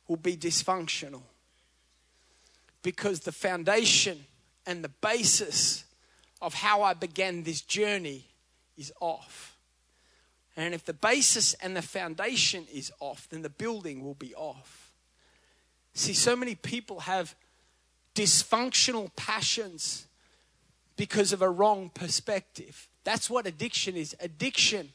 will 0.06 0.16
be 0.16 0.36
dysfunctional. 0.36 1.22
Because 2.82 3.20
the 3.20 3.32
foundation 3.32 4.26
and 4.66 4.84
the 4.84 4.90
basis 5.00 5.85
of 6.40 6.54
how 6.54 6.82
I 6.82 6.94
began 6.94 7.42
this 7.42 7.60
journey 7.60 8.26
is 8.76 8.92
off. 9.00 9.56
And 10.56 10.74
if 10.74 10.84
the 10.84 10.94
basis 10.94 11.54
and 11.54 11.76
the 11.76 11.82
foundation 11.82 12.66
is 12.72 12.92
off, 13.00 13.28
then 13.30 13.42
the 13.42 13.50
building 13.50 14.02
will 14.02 14.14
be 14.14 14.34
off. 14.34 14.92
See, 15.94 16.14
so 16.14 16.36
many 16.36 16.54
people 16.54 17.00
have 17.00 17.34
dysfunctional 18.14 19.10
passions 19.16 20.06
because 20.96 21.32
of 21.32 21.42
a 21.42 21.50
wrong 21.50 21.90
perspective. 21.92 22.88
That's 23.04 23.28
what 23.28 23.46
addiction 23.46 23.96
is. 23.96 24.16
Addiction 24.20 24.92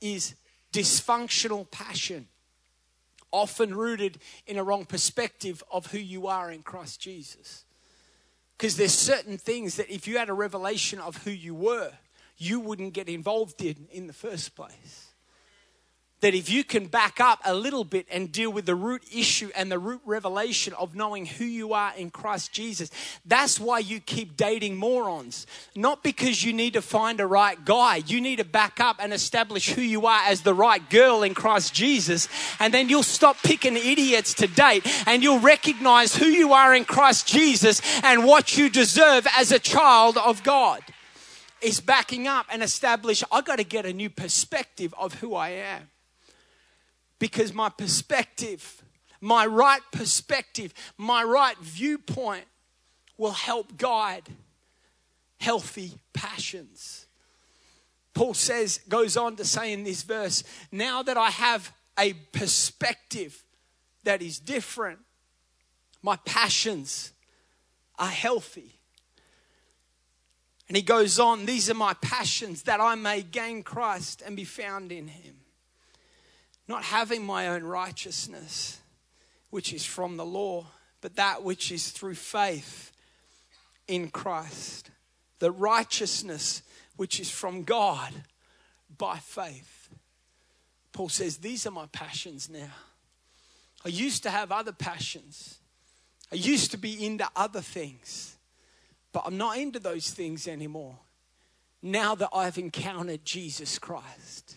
is 0.00 0.34
dysfunctional 0.72 1.70
passion, 1.70 2.26
often 3.30 3.74
rooted 3.74 4.18
in 4.46 4.58
a 4.58 4.64
wrong 4.64 4.84
perspective 4.84 5.62
of 5.70 5.86
who 5.86 5.98
you 5.98 6.26
are 6.26 6.50
in 6.50 6.62
Christ 6.62 7.00
Jesus. 7.00 7.64
Because 8.56 8.76
there's 8.76 8.94
certain 8.94 9.38
things 9.38 9.76
that 9.76 9.90
if 9.92 10.06
you 10.06 10.18
had 10.18 10.28
a 10.28 10.34
revelation 10.34 10.98
of 10.98 11.16
who 11.24 11.30
you 11.30 11.54
were, 11.54 11.92
you 12.38 12.60
wouldn't 12.60 12.94
get 12.94 13.08
involved 13.08 13.62
in 13.62 13.88
in 13.90 14.06
the 14.06 14.12
first 14.12 14.54
place 14.54 15.05
that 16.20 16.34
if 16.34 16.48
you 16.48 16.64
can 16.64 16.86
back 16.86 17.20
up 17.20 17.40
a 17.44 17.54
little 17.54 17.84
bit 17.84 18.06
and 18.10 18.32
deal 18.32 18.50
with 18.50 18.64
the 18.64 18.74
root 18.74 19.02
issue 19.14 19.50
and 19.54 19.70
the 19.70 19.78
root 19.78 20.00
revelation 20.06 20.72
of 20.74 20.94
knowing 20.94 21.26
who 21.26 21.44
you 21.44 21.74
are 21.74 21.92
in 21.96 22.10
Christ 22.10 22.52
Jesus, 22.52 22.90
that's 23.26 23.60
why 23.60 23.80
you 23.80 24.00
keep 24.00 24.36
dating 24.36 24.76
morons. 24.76 25.46
Not 25.74 26.02
because 26.02 26.42
you 26.42 26.54
need 26.54 26.72
to 26.72 26.82
find 26.82 27.20
a 27.20 27.26
right 27.26 27.62
guy. 27.62 27.96
You 28.06 28.20
need 28.20 28.36
to 28.36 28.44
back 28.44 28.80
up 28.80 28.96
and 28.98 29.12
establish 29.12 29.70
who 29.70 29.82
you 29.82 30.06
are 30.06 30.22
as 30.26 30.40
the 30.40 30.54
right 30.54 30.88
girl 30.88 31.22
in 31.22 31.34
Christ 31.34 31.74
Jesus. 31.74 32.28
And 32.60 32.72
then 32.72 32.88
you'll 32.88 33.02
stop 33.02 33.36
picking 33.42 33.76
idiots 33.76 34.32
to 34.34 34.46
date 34.46 34.86
and 35.06 35.22
you'll 35.22 35.40
recognize 35.40 36.16
who 36.16 36.26
you 36.26 36.54
are 36.54 36.74
in 36.74 36.86
Christ 36.86 37.28
Jesus 37.28 37.82
and 38.02 38.24
what 38.24 38.56
you 38.56 38.70
deserve 38.70 39.26
as 39.36 39.52
a 39.52 39.58
child 39.58 40.16
of 40.16 40.42
God. 40.42 40.82
Is 41.62 41.80
backing 41.80 42.28
up 42.28 42.46
and 42.50 42.62
establish, 42.62 43.24
I 43.32 43.40
got 43.40 43.56
to 43.56 43.64
get 43.64 43.86
a 43.86 43.92
new 43.92 44.10
perspective 44.10 44.94
of 44.98 45.14
who 45.14 45.34
I 45.34 45.48
am 45.50 45.88
because 47.18 47.52
my 47.52 47.68
perspective, 47.68 48.82
my 49.20 49.46
right 49.46 49.80
perspective, 49.92 50.74
my 50.96 51.22
right 51.22 51.58
viewpoint 51.58 52.44
will 53.16 53.32
help 53.32 53.76
guide 53.76 54.28
healthy 55.38 55.92
passions. 56.12 57.06
Paul 58.14 58.34
says, 58.34 58.80
goes 58.88 59.16
on 59.16 59.36
to 59.36 59.44
say 59.44 59.72
in 59.72 59.84
this 59.84 60.02
verse, 60.02 60.42
now 60.72 61.02
that 61.02 61.16
I 61.16 61.30
have 61.30 61.72
a 61.98 62.12
perspective 62.12 63.42
that 64.04 64.22
is 64.22 64.38
different, 64.38 64.98
my 66.02 66.16
passions 66.24 67.12
are 67.98 68.08
healthy. 68.08 68.72
And 70.68 70.76
he 70.76 70.82
goes 70.82 71.18
on, 71.18 71.46
these 71.46 71.70
are 71.70 71.74
my 71.74 71.94
passions 71.94 72.62
that 72.62 72.80
I 72.80 72.94
may 72.94 73.22
gain 73.22 73.62
Christ 73.62 74.22
and 74.24 74.36
be 74.36 74.44
found 74.44 74.92
in 74.92 75.08
him 75.08 75.36
not 76.68 76.84
having 76.84 77.24
my 77.24 77.48
own 77.48 77.62
righteousness, 77.62 78.80
which 79.50 79.72
is 79.72 79.84
from 79.84 80.16
the 80.16 80.26
law, 80.26 80.66
but 81.00 81.16
that 81.16 81.42
which 81.42 81.70
is 81.70 81.90
through 81.90 82.14
faith 82.14 82.92
in 83.86 84.08
Christ, 84.08 84.90
the 85.38 85.50
righteousness 85.50 86.62
which 86.96 87.20
is 87.20 87.30
from 87.30 87.62
God 87.62 88.12
by 88.96 89.18
faith. 89.18 89.88
Paul 90.92 91.08
says, 91.08 91.38
These 91.38 91.66
are 91.66 91.70
my 91.70 91.86
passions 91.92 92.48
now. 92.48 92.72
I 93.84 93.88
used 93.88 94.22
to 94.24 94.30
have 94.30 94.50
other 94.50 94.72
passions, 94.72 95.58
I 96.32 96.36
used 96.36 96.72
to 96.72 96.78
be 96.78 97.04
into 97.06 97.28
other 97.36 97.60
things, 97.60 98.36
but 99.12 99.22
I'm 99.26 99.36
not 99.36 99.58
into 99.58 99.78
those 99.78 100.10
things 100.10 100.48
anymore. 100.48 100.98
Now 101.82 102.16
that 102.16 102.30
I've 102.34 102.58
encountered 102.58 103.24
Jesus 103.24 103.78
Christ, 103.78 104.56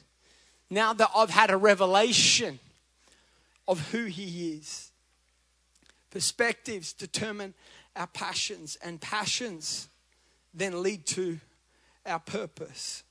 now 0.70 0.94
that 0.94 1.10
I've 1.16 1.30
had 1.30 1.50
a 1.50 1.58
revelation 1.58 2.60
of 3.68 3.92
who 3.92 4.06
He 4.06 4.54
is. 4.54 4.92
Perspectives 6.10 6.92
determine 6.92 7.54
our 7.96 8.08
passions, 8.08 8.78
and 8.84 9.00
passions 9.00 9.88
then 10.54 10.82
lead 10.82 11.06
to 11.06 11.40
our 12.06 12.20
purpose. 12.20 13.04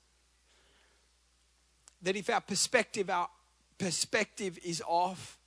That 2.02 2.16
if 2.16 2.28
our 2.28 2.40
perspective, 2.40 3.08
our 3.08 3.28
perspective 3.78 4.58
is 4.64 4.82
off, 4.86 5.38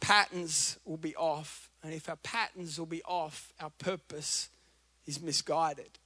patterns 0.00 0.78
will 0.84 0.96
be 0.96 1.16
off. 1.16 1.70
And 1.82 1.94
if 1.94 2.08
our 2.08 2.16
patterns 2.16 2.78
will 2.78 2.86
be 2.86 3.02
off, 3.02 3.52
our 3.60 3.70
purpose 3.70 4.50
is 5.06 5.20
misguided. 5.22 5.98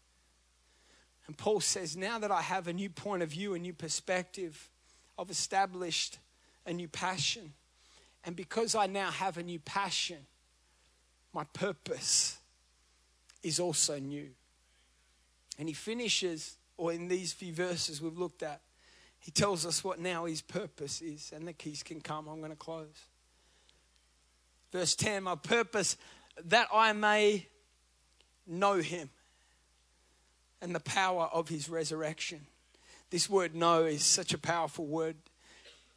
And 1.26 1.37
Paul 1.37 1.61
says, 1.61 1.96
Now 1.96 2.18
that 2.18 2.31
I 2.31 2.42
have 2.42 2.68
a 2.68 2.72
new 2.72 2.90
point 2.90 3.22
of 3.22 3.31
view, 3.31 3.55
a 3.55 3.59
new 3.59 3.72
perspective, 3.72 4.69
I've 5.20 5.30
established 5.30 6.18
a 6.64 6.72
new 6.72 6.88
passion. 6.88 7.52
And 8.24 8.35
because 8.35 8.74
I 8.74 8.87
now 8.87 9.11
have 9.11 9.37
a 9.37 9.42
new 9.42 9.59
passion, 9.59 10.18
my 11.35 11.44
purpose 11.52 12.38
is 13.42 13.61
also 13.61 13.98
new. 13.98 14.30
And 15.59 15.68
he 15.68 15.74
finishes, 15.74 16.56
or 16.78 16.92
in 16.92 17.09
these 17.09 17.35
few 17.35 17.52
verses 17.52 18.00
we've 18.00 18.16
looked 18.16 18.42
at, 18.42 18.62
he 19.18 19.30
tells 19.30 19.66
us 19.66 19.85
what 19.85 19.98
now 19.98 20.24
his 20.24 20.40
purpose 20.40 21.02
is. 21.02 21.33
And 21.37 21.46
the 21.46 21.52
keys 21.52 21.83
can 21.83 22.00
come. 22.00 22.26
I'm 22.26 22.38
going 22.38 22.50
to 22.50 22.56
close. 22.56 23.04
Verse 24.72 24.94
10 24.94 25.24
My 25.24 25.35
purpose 25.35 25.98
that 26.46 26.68
I 26.72 26.94
may 26.94 27.46
know 28.46 28.76
him 28.76 29.11
and 30.62 30.74
the 30.74 30.80
power 30.80 31.28
of 31.33 31.50
his 31.50 31.68
resurrection. 31.68 32.46
This 33.11 33.29
word 33.29 33.55
know 33.55 33.85
is 33.85 34.05
such 34.05 34.33
a 34.33 34.38
powerful 34.38 34.87
word. 34.87 35.16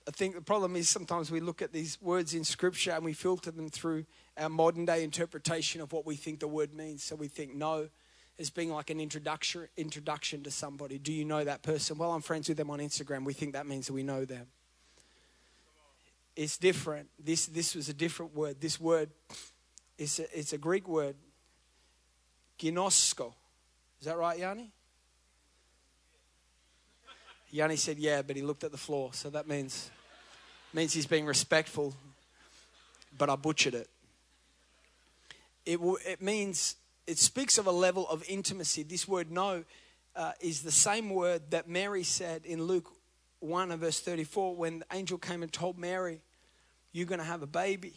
I 0.08 0.12
think 0.12 0.36
the 0.36 0.42
problem 0.42 0.76
is 0.76 0.90
sometimes 0.90 1.32
we 1.32 1.40
look 1.40 1.62
at 1.62 1.72
these 1.72 2.02
words 2.02 2.34
in 2.34 2.44
scripture 2.44 2.92
and 2.92 3.06
we 3.06 3.14
filter 3.14 3.52
them 3.52 3.70
through 3.70 4.06
our 4.38 4.50
modern 4.50 4.86
day 4.86 5.04
interpretation 5.04 5.80
of 5.80 5.94
what 5.94 6.06
we 6.06 6.16
think 6.16 6.40
the 6.40 6.48
word 6.48 6.74
means. 6.74 7.04
So 7.04 7.16
we 7.16 7.28
think 7.28 7.56
know 7.56 7.90
as 8.40 8.50
being 8.50 8.72
like 8.72 8.90
an 8.90 9.00
introduction 9.00 9.68
introduction 9.78 10.44
to 10.44 10.52
somebody. 10.52 10.98
Do 10.98 11.14
you 11.14 11.24
know 11.24 11.44
that 11.44 11.62
person? 11.62 11.98
Well, 11.98 12.12
I'm 12.12 12.22
friends 12.22 12.50
with 12.50 12.58
them 12.58 12.72
on 12.72 12.80
Instagram. 12.80 13.26
We 13.26 13.34
think 13.34 13.54
that 13.54 13.68
means 13.68 13.90
we 13.90 14.04
know 14.04 14.26
them. 14.26 14.48
It's 16.36 16.58
different. 16.58 17.10
This 17.24 17.46
this 17.46 17.76
was 17.76 17.90
a 17.90 17.94
different 17.94 18.36
word. 18.36 18.60
This 18.60 18.80
word 18.80 19.12
is 19.98 20.20
a, 20.20 20.38
it's 20.38 20.52
a 20.52 20.58
Greek 20.58 20.88
word. 20.88 21.16
Ginosko. 22.60 23.34
Is 24.00 24.08
that 24.08 24.18
right, 24.18 24.40
Yanni? 24.40 24.72
Yanni 27.54 27.76
said, 27.76 28.00
Yeah, 28.00 28.24
but 28.24 28.36
he 28.36 28.42
looked 28.42 28.64
at 28.64 28.72
the 28.72 28.80
floor. 28.80 29.12
So 29.14 29.30
that 29.30 29.48
means, 29.48 29.92
means 30.74 30.92
he's 30.92 31.06
being 31.06 31.28
respectful, 31.28 31.94
but 33.16 33.30
I 33.30 33.36
butchered 33.36 33.76
it. 33.76 33.88
It, 35.64 35.80
it 36.06 36.20
means, 36.20 36.76
it 37.06 37.20
speaks 37.20 37.60
of 37.60 37.68
a 37.68 37.72
level 37.72 38.10
of 38.10 38.24
intimacy. 38.28 38.82
This 38.82 39.08
word 39.08 39.32
know 39.32 39.64
uh, 40.16 40.32
is 40.42 40.64
the 40.64 40.72
same 40.72 41.12
word 41.12 41.44
that 41.52 41.70
Mary 41.70 42.02
said 42.02 42.44
in 42.44 42.64
Luke 42.64 42.92
1 43.40 43.72
and 43.72 43.80
verse 43.80 44.00
34 44.00 44.56
when 44.56 44.80
the 44.80 44.86
angel 44.92 45.20
came 45.20 45.44
and 45.44 45.54
told 45.54 45.78
Mary, 45.78 46.22
You're 46.92 47.06
going 47.06 47.20
to 47.20 47.26
have 47.26 47.44
a 47.44 47.48
baby. 47.48 47.94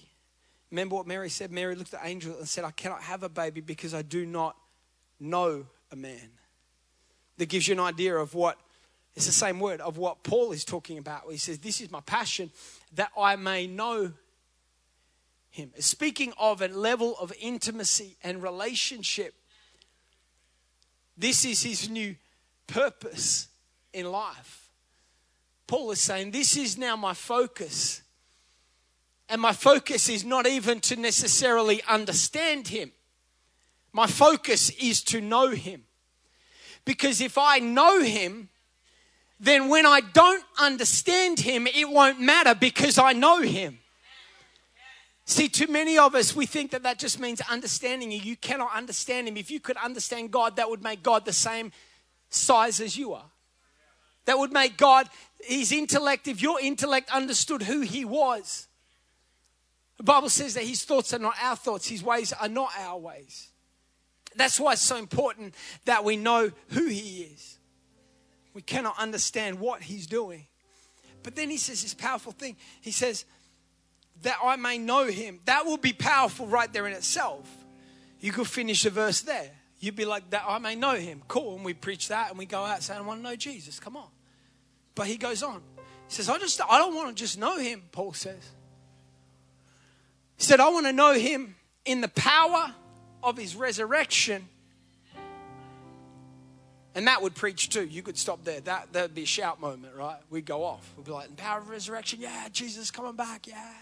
Remember 0.70 0.96
what 0.96 1.06
Mary 1.06 1.30
said? 1.30 1.50
Mary 1.50 1.76
looked 1.76 1.94
at 1.94 2.02
the 2.02 2.06
angel 2.06 2.36
and 2.36 2.46
said, 2.46 2.64
I 2.64 2.72
cannot 2.72 3.00
have 3.04 3.22
a 3.22 3.30
baby 3.30 3.62
because 3.62 3.94
I 3.94 4.02
do 4.02 4.26
not 4.26 4.54
know 5.18 5.64
a 5.90 5.96
man. 5.96 6.28
That 7.38 7.48
gives 7.48 7.68
you 7.68 7.72
an 7.72 7.80
idea 7.80 8.16
of 8.16 8.34
what 8.34 8.58
it's 9.16 9.24
the 9.24 9.32
same 9.32 9.58
word 9.58 9.80
of 9.80 9.96
what 9.96 10.22
Paul 10.22 10.52
is 10.52 10.62
talking 10.62 10.98
about. 10.98 11.22
He 11.30 11.38
says, 11.38 11.58
This 11.58 11.80
is 11.80 11.90
my 11.90 12.00
passion 12.00 12.50
that 12.94 13.10
I 13.18 13.36
may 13.36 13.66
know 13.66 14.12
him. 15.48 15.72
Speaking 15.78 16.34
of 16.38 16.60
a 16.60 16.68
level 16.68 17.16
of 17.18 17.32
intimacy 17.40 18.18
and 18.22 18.42
relationship, 18.42 19.34
this 21.16 21.46
is 21.46 21.62
his 21.62 21.88
new 21.88 22.14
purpose 22.66 23.48
in 23.94 24.10
life. 24.10 24.68
Paul 25.66 25.90
is 25.92 26.00
saying, 26.00 26.32
This 26.32 26.54
is 26.58 26.76
now 26.76 26.94
my 26.94 27.14
focus. 27.14 28.02
And 29.30 29.40
my 29.40 29.54
focus 29.54 30.08
is 30.10 30.24
not 30.24 30.46
even 30.46 30.78
to 30.82 30.94
necessarily 30.94 31.82
understand 31.88 32.68
him, 32.68 32.92
my 33.94 34.06
focus 34.06 34.70
is 34.78 35.02
to 35.04 35.22
know 35.22 35.52
him. 35.52 35.84
Because 36.84 37.20
if 37.20 37.38
I 37.38 37.58
know 37.58 38.02
him, 38.02 38.50
then 39.38 39.68
when 39.68 39.84
I 39.84 40.00
don't 40.00 40.44
understand 40.58 41.40
him, 41.40 41.66
it 41.66 41.88
won't 41.88 42.20
matter 42.20 42.54
because 42.54 42.98
I 42.98 43.12
know 43.12 43.42
him. 43.42 43.78
See, 45.26 45.48
too 45.48 45.66
many 45.66 45.98
of 45.98 46.14
us, 46.14 46.36
we 46.36 46.46
think 46.46 46.70
that 46.70 46.84
that 46.84 46.98
just 46.98 47.18
means 47.18 47.40
understanding 47.50 48.12
you. 48.12 48.18
You 48.18 48.36
cannot 48.36 48.74
understand 48.74 49.26
him. 49.26 49.36
If 49.36 49.50
you 49.50 49.58
could 49.58 49.76
understand 49.76 50.30
God, 50.30 50.56
that 50.56 50.70
would 50.70 50.82
make 50.82 51.02
God 51.02 51.24
the 51.24 51.32
same 51.32 51.72
size 52.30 52.80
as 52.80 52.96
you 52.96 53.12
are. 53.12 53.26
That 54.26 54.38
would 54.38 54.52
make 54.52 54.76
God, 54.76 55.08
his 55.40 55.72
intellect, 55.72 56.28
if 56.28 56.40
your 56.40 56.60
intellect 56.60 57.10
understood 57.10 57.62
who 57.62 57.80
he 57.80 58.04
was. 58.04 58.68
The 59.96 60.04
Bible 60.04 60.28
says 60.28 60.54
that 60.54 60.64
his 60.64 60.84
thoughts 60.84 61.12
are 61.12 61.18
not 61.18 61.34
our 61.42 61.56
thoughts, 61.56 61.88
his 61.88 62.02
ways 62.02 62.32
are 62.32 62.48
not 62.48 62.70
our 62.78 62.98
ways. 62.98 63.48
That's 64.36 64.60
why 64.60 64.74
it's 64.74 64.82
so 64.82 64.96
important 64.96 65.54
that 65.86 66.04
we 66.04 66.16
know 66.16 66.52
who 66.68 66.86
he 66.86 67.22
is. 67.22 67.55
We 68.56 68.62
cannot 68.62 68.98
understand 68.98 69.60
what 69.60 69.82
he's 69.82 70.06
doing. 70.06 70.46
But 71.22 71.36
then 71.36 71.50
he 71.50 71.58
says 71.58 71.82
this 71.82 71.92
powerful 71.92 72.32
thing. 72.32 72.56
He 72.80 72.90
says, 72.90 73.26
that 74.22 74.38
I 74.42 74.56
may 74.56 74.78
know 74.78 75.04
him. 75.04 75.40
That 75.44 75.66
will 75.66 75.76
be 75.76 75.92
powerful 75.92 76.46
right 76.46 76.72
there 76.72 76.86
in 76.86 76.94
itself. 76.94 77.46
You 78.18 78.32
could 78.32 78.46
finish 78.46 78.84
the 78.84 78.88
verse 78.88 79.20
there. 79.20 79.50
You'd 79.78 79.94
be 79.94 80.06
like, 80.06 80.30
that 80.30 80.44
I 80.48 80.56
may 80.56 80.74
know 80.74 80.94
him. 80.94 81.20
Cool. 81.28 81.56
And 81.56 81.66
we 81.66 81.74
preach 81.74 82.08
that 82.08 82.30
and 82.30 82.38
we 82.38 82.46
go 82.46 82.64
out 82.64 82.82
saying, 82.82 82.98
I 82.98 83.02
want 83.02 83.20
to 83.20 83.22
know 83.22 83.36
Jesus. 83.36 83.78
Come 83.78 83.94
on. 83.94 84.08
But 84.94 85.06
he 85.06 85.18
goes 85.18 85.42
on. 85.42 85.60
He 86.08 86.14
says, 86.14 86.30
I 86.30 86.38
just 86.38 86.58
I 86.66 86.78
don't 86.78 86.94
want 86.94 87.14
to 87.14 87.14
just 87.14 87.38
know 87.38 87.58
him, 87.58 87.82
Paul 87.92 88.14
says. 88.14 88.42
He 90.38 90.44
said, 90.44 90.60
I 90.60 90.70
want 90.70 90.86
to 90.86 90.94
know 90.94 91.12
him 91.12 91.56
in 91.84 92.00
the 92.00 92.08
power 92.08 92.72
of 93.22 93.36
his 93.36 93.54
resurrection 93.54 94.48
and 96.96 97.06
that 97.06 97.20
would 97.20 97.34
preach 97.34 97.68
too. 97.68 97.84
You 97.84 98.02
could 98.02 98.16
stop 98.16 98.42
there. 98.42 98.58
That 98.60 98.92
that'd 98.92 99.14
be 99.14 99.24
a 99.24 99.26
shout 99.26 99.60
moment, 99.60 99.94
right? 99.94 100.16
We'd 100.30 100.46
go 100.46 100.64
off. 100.64 100.90
We'd 100.96 101.04
be 101.04 101.12
like, 101.12 101.28
"The 101.28 101.34
power 101.34 101.58
of 101.58 101.68
resurrection, 101.68 102.20
yeah, 102.22 102.48
Jesus 102.50 102.90
coming 102.90 103.14
back, 103.14 103.46
yeah." 103.46 103.74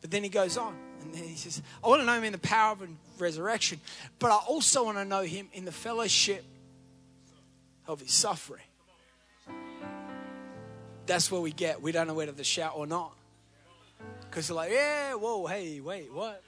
But 0.00 0.10
then 0.10 0.24
he 0.24 0.28
goes 0.28 0.58
on, 0.58 0.76
and 1.00 1.14
then 1.14 1.22
he 1.22 1.36
says, 1.36 1.62
"I 1.82 1.86
want 1.86 2.02
to 2.02 2.06
know 2.06 2.14
him 2.14 2.24
in 2.24 2.32
the 2.32 2.38
power 2.38 2.72
of 2.72 2.82
resurrection, 3.18 3.80
but 4.18 4.32
I 4.32 4.36
also 4.36 4.84
want 4.84 4.98
to 4.98 5.04
know 5.04 5.22
him 5.22 5.48
in 5.52 5.64
the 5.64 5.72
fellowship 5.72 6.44
of 7.86 8.00
his 8.00 8.12
suffering." 8.12 8.66
That's 11.06 11.30
where 11.30 11.40
we 11.40 11.52
get. 11.52 11.82
We 11.82 11.92
don't 11.92 12.08
know 12.08 12.14
whether 12.14 12.32
to 12.32 12.44
shout 12.44 12.72
or 12.74 12.88
not, 12.88 13.14
because 14.22 14.48
they're 14.48 14.56
like, 14.56 14.72
"Yeah, 14.72 15.14
whoa, 15.14 15.46
hey, 15.46 15.80
wait, 15.80 16.12
what? 16.12 16.42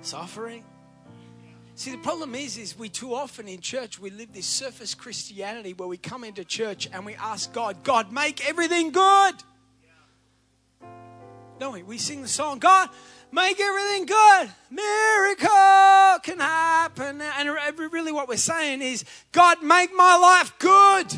Suffering." 0.00 0.64
See, 1.76 1.90
the 1.90 1.98
problem 1.98 2.34
is, 2.34 2.56
is 2.56 2.78
we 2.78 2.88
too 2.88 3.14
often 3.14 3.46
in 3.48 3.60
church 3.60 3.98
we 3.98 4.08
live 4.08 4.32
this 4.32 4.46
surface 4.46 4.94
Christianity 4.94 5.74
where 5.74 5.86
we 5.86 5.98
come 5.98 6.24
into 6.24 6.42
church 6.42 6.88
and 6.90 7.04
we 7.04 7.14
ask 7.16 7.52
God, 7.52 7.84
God, 7.84 8.10
make 8.10 8.48
everything 8.48 8.92
good. 8.92 9.34
Don't 11.58 11.74
we? 11.74 11.82
We 11.82 11.98
sing 11.98 12.22
the 12.22 12.28
song, 12.28 12.60
God, 12.60 12.88
make 13.30 13.60
everything 13.60 14.06
good. 14.06 14.50
Miracle 14.70 16.18
can 16.22 16.38
happen. 16.38 17.20
And 17.20 17.50
really, 17.92 18.10
what 18.10 18.26
we're 18.26 18.38
saying 18.38 18.80
is, 18.80 19.04
God, 19.32 19.62
make 19.62 19.94
my 19.94 20.16
life 20.16 20.58
good. 20.58 21.12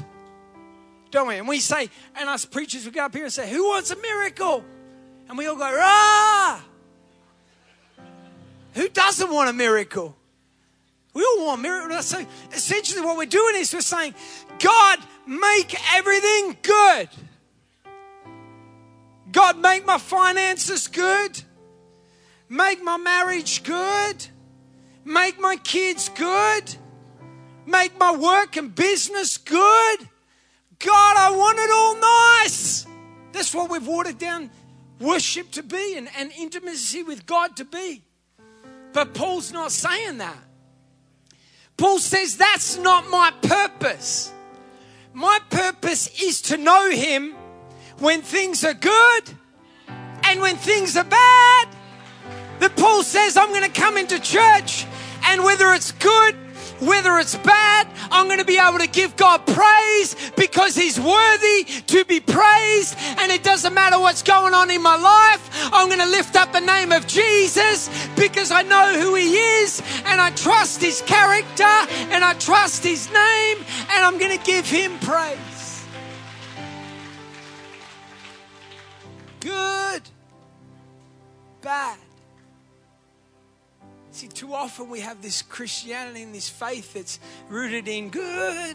Don't 1.12 1.28
we? 1.28 1.36
And 1.36 1.46
we 1.46 1.60
say, 1.60 1.88
and 2.16 2.28
us 2.28 2.44
preachers, 2.44 2.84
we 2.84 2.90
go 2.90 3.04
up 3.04 3.14
here 3.14 3.24
and 3.24 3.32
say, 3.32 3.48
Who 3.48 3.68
wants 3.68 3.92
a 3.92 3.96
miracle? 3.96 4.64
And 5.28 5.38
we 5.38 5.46
all 5.46 5.56
go, 5.56 5.72
Rah! 5.72 6.60
Who 8.74 8.88
doesn't 8.88 9.32
want 9.32 9.50
a 9.50 9.52
miracle? 9.52 10.17
We 11.18 11.24
all 11.24 11.46
want 11.46 11.62
miracles. 11.62 12.06
So 12.06 12.24
essentially, 12.52 13.04
what 13.04 13.16
we're 13.16 13.26
doing 13.26 13.56
is 13.56 13.74
we're 13.74 13.80
saying, 13.80 14.14
God, 14.60 15.00
make 15.26 15.74
everything 15.92 16.56
good. 16.62 17.08
God, 19.32 19.58
make 19.58 19.84
my 19.84 19.98
finances 19.98 20.86
good. 20.86 21.42
Make 22.48 22.84
my 22.84 22.98
marriage 22.98 23.64
good. 23.64 24.26
Make 25.04 25.40
my 25.40 25.56
kids 25.56 26.08
good. 26.08 26.76
Make 27.66 27.98
my 27.98 28.14
work 28.14 28.56
and 28.56 28.72
business 28.72 29.38
good. 29.38 29.98
God, 30.78 31.16
I 31.16 31.36
want 31.36 31.58
it 31.58 31.70
all 31.72 32.44
nice. 32.44 32.86
That's 33.32 33.52
what 33.52 33.72
we've 33.72 33.84
watered 33.84 34.18
down 34.18 34.50
worship 35.00 35.50
to 35.50 35.64
be 35.64 35.96
and, 35.96 36.08
and 36.16 36.30
intimacy 36.38 37.02
with 37.02 37.26
God 37.26 37.56
to 37.56 37.64
be. 37.64 38.04
But 38.92 39.14
Paul's 39.14 39.52
not 39.52 39.72
saying 39.72 40.18
that. 40.18 40.44
Paul 41.78 42.00
says 42.00 42.36
that's 42.36 42.76
not 42.76 43.08
my 43.08 43.32
purpose. 43.40 44.32
My 45.14 45.38
purpose 45.48 46.22
is 46.22 46.42
to 46.42 46.56
know 46.58 46.90
Him 46.90 47.34
when 47.98 48.20
things 48.20 48.64
are 48.64 48.74
good 48.74 49.30
and 50.24 50.40
when 50.40 50.56
things 50.56 50.96
are 50.96 51.04
bad. 51.04 51.68
That 52.58 52.76
Paul 52.76 53.04
says, 53.04 53.36
I'm 53.36 53.50
going 53.50 53.62
to 53.62 53.80
come 53.80 53.96
into 53.96 54.18
church, 54.18 54.84
and 55.24 55.44
whether 55.44 55.72
it's 55.72 55.92
good 55.92 56.34
whether 56.80 57.18
it's 57.18 57.36
bad, 57.36 57.88
I'm 58.10 58.26
going 58.26 58.38
to 58.38 58.44
be 58.44 58.58
able 58.58 58.78
to 58.78 58.88
give 58.88 59.16
God 59.16 59.46
praise 59.46 60.14
because 60.36 60.74
He's 60.74 60.98
worthy 60.98 61.64
to 61.64 62.04
be 62.04 62.20
praised. 62.20 62.96
And 63.18 63.32
it 63.32 63.42
doesn't 63.42 63.74
matter 63.74 63.98
what's 63.98 64.22
going 64.22 64.54
on 64.54 64.70
in 64.70 64.82
my 64.82 64.96
life, 64.96 65.70
I'm 65.72 65.88
going 65.88 66.00
to 66.00 66.06
lift 66.06 66.36
up 66.36 66.52
the 66.52 66.60
name 66.60 66.92
of 66.92 67.06
Jesus 67.06 67.88
because 68.16 68.50
I 68.50 68.62
know 68.62 69.00
who 69.00 69.14
He 69.14 69.34
is 69.34 69.82
and 70.04 70.20
I 70.20 70.30
trust 70.30 70.82
His 70.82 71.02
character 71.02 71.64
and 71.64 72.24
I 72.24 72.34
trust 72.34 72.84
His 72.84 73.06
name 73.12 73.58
and 73.90 74.04
I'm 74.04 74.18
going 74.18 74.36
to 74.36 74.44
give 74.44 74.68
Him 74.68 74.98
praise. 75.00 75.84
Good, 79.40 80.02
bad. 81.62 81.98
See, 84.18 84.26
too 84.26 84.52
often 84.52 84.90
we 84.90 84.98
have 84.98 85.22
this 85.22 85.42
Christianity 85.42 86.24
and 86.24 86.34
this 86.34 86.48
faith 86.48 86.94
that's 86.94 87.20
rooted 87.48 87.86
in 87.86 88.10
good. 88.10 88.74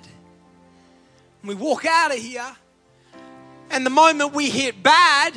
We 1.44 1.54
walk 1.54 1.86
out 1.86 2.12
of 2.12 2.18
here, 2.18 2.50
and 3.70 3.86
the 3.86 3.90
moment 3.90 4.34
we 4.34 4.50
hit 4.50 4.82
bad, 4.82 5.34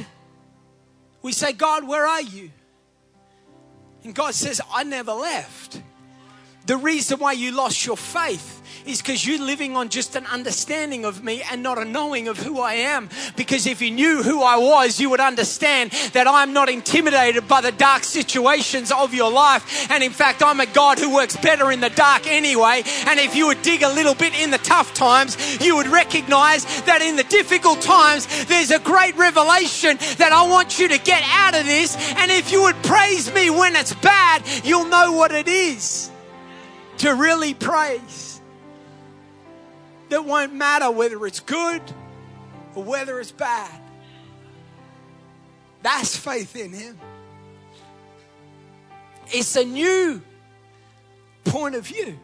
we 1.23 1.33
say, 1.33 1.53
God, 1.53 1.89
where 1.89 2.07
are 2.07 2.23
you? 2.23 2.53
And 4.05 4.15
God 4.15 4.33
says, 4.35 4.61
I 4.73 4.85
never 4.85 5.11
left. 5.11 5.83
The 6.67 6.77
reason 6.77 7.19
why 7.19 7.33
you 7.33 7.51
lost 7.51 7.85
your 7.85 7.97
faith 7.97 8.56
is 8.87 9.03
because 9.03 9.27
you're 9.27 9.45
living 9.45 9.77
on 9.77 9.89
just 9.89 10.17
an 10.17 10.25
understanding 10.27 11.05
of 11.05 11.23
me 11.23 11.43
and 11.51 11.63
not 11.63 11.79
a 11.79 11.85
knowing 11.85 12.29
of 12.29 12.39
who 12.39 12.61
I 12.61 12.75
am. 12.75 13.09
Because 13.37 13.67
if 13.67 13.83
you 13.83 13.91
knew 13.91 14.23
who 14.23 14.43
I 14.43 14.57
was, 14.57 15.01
you 15.01 15.11
would 15.11 15.21
understand 15.21 15.91
that 16.13 16.27
I'm 16.29 16.53
not 16.53 16.69
intimidated 16.69 17.49
by 17.49 17.61
the 17.61 17.73
dark 17.73 18.05
situations 18.05 18.93
of 18.93 19.13
your 19.13 19.31
life. 19.31 19.91
And 19.91 20.03
in 20.03 20.13
fact, 20.13 20.43
I'm 20.43 20.61
a 20.61 20.67
God 20.67 20.99
who 20.99 21.15
works 21.15 21.37
better 21.37 21.71
in 21.71 21.81
the 21.81 21.91
dark 21.91 22.27
anyway. 22.27 22.83
And 23.07 23.19
if 23.19 23.35
you 23.35 23.49
would 23.49 23.63
dig 23.63 23.83
a 23.83 23.93
little 23.93 24.15
bit 24.15 24.35
in 24.41 24.51
the 24.51 24.59
tough 24.59 24.95
times, 24.95 25.37
you 25.61 25.77
would 25.77 25.89
recognize 25.89 26.65
that 26.83 27.03
in 27.03 27.17
the 27.17 27.25
difficult 27.25 27.83
times, 27.83 28.47
there's 28.47 28.71
a 28.71 28.79
great 28.79 29.17
revelation 29.17 29.97
that 30.19 30.31
I 30.33 30.47
want 30.49 30.79
you 30.79 30.89
to 30.89 30.99
get 30.99 31.23
out 31.27 31.59
of 31.59 31.67
this. 31.67 31.97
And 32.17 32.31
if 32.31 32.53
you 32.53 32.63
would 32.63 32.81
praise 32.83 33.33
me 33.35 33.51
when 33.51 33.75
it's 33.75 33.95
bad, 33.95 34.43
you'll 34.65 34.87
know 34.87 35.13
what 35.13 35.33
it 35.33 35.49
is 35.49 36.11
to 36.99 37.15
really 37.15 37.53
praise 37.53 38.26
that 40.09 40.25
won't 40.25 40.55
matter 40.55 40.91
whether 40.91 41.27
it's 41.27 41.41
good 41.41 41.83
or 42.75 42.85
whether 42.85 43.19
it's 43.21 43.33
bad. 43.33 43.81
That's 45.83 46.17
faith 46.17 46.57
in 46.57 46.73
Him. 46.73 46.99
It's 49.29 49.57
a 49.57 49.65
new 49.65 50.23
point 51.45 51.75
of 51.75 51.87
view. 51.87 52.19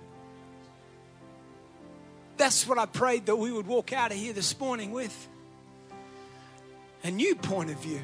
That's 2.37 2.67
what 2.67 2.79
I 2.79 2.87
prayed 2.87 3.27
that 3.27 3.37
we 3.37 3.53
would 3.53 3.67
walk 3.67 3.93
out 3.93 4.11
of 4.11 4.17
here 4.17 4.33
this 4.33 4.59
morning 4.59 4.93
with. 4.93 5.29
A 7.05 7.11
new 7.11 7.35
point 7.35 7.71
of 7.71 7.79
view. 7.79 8.01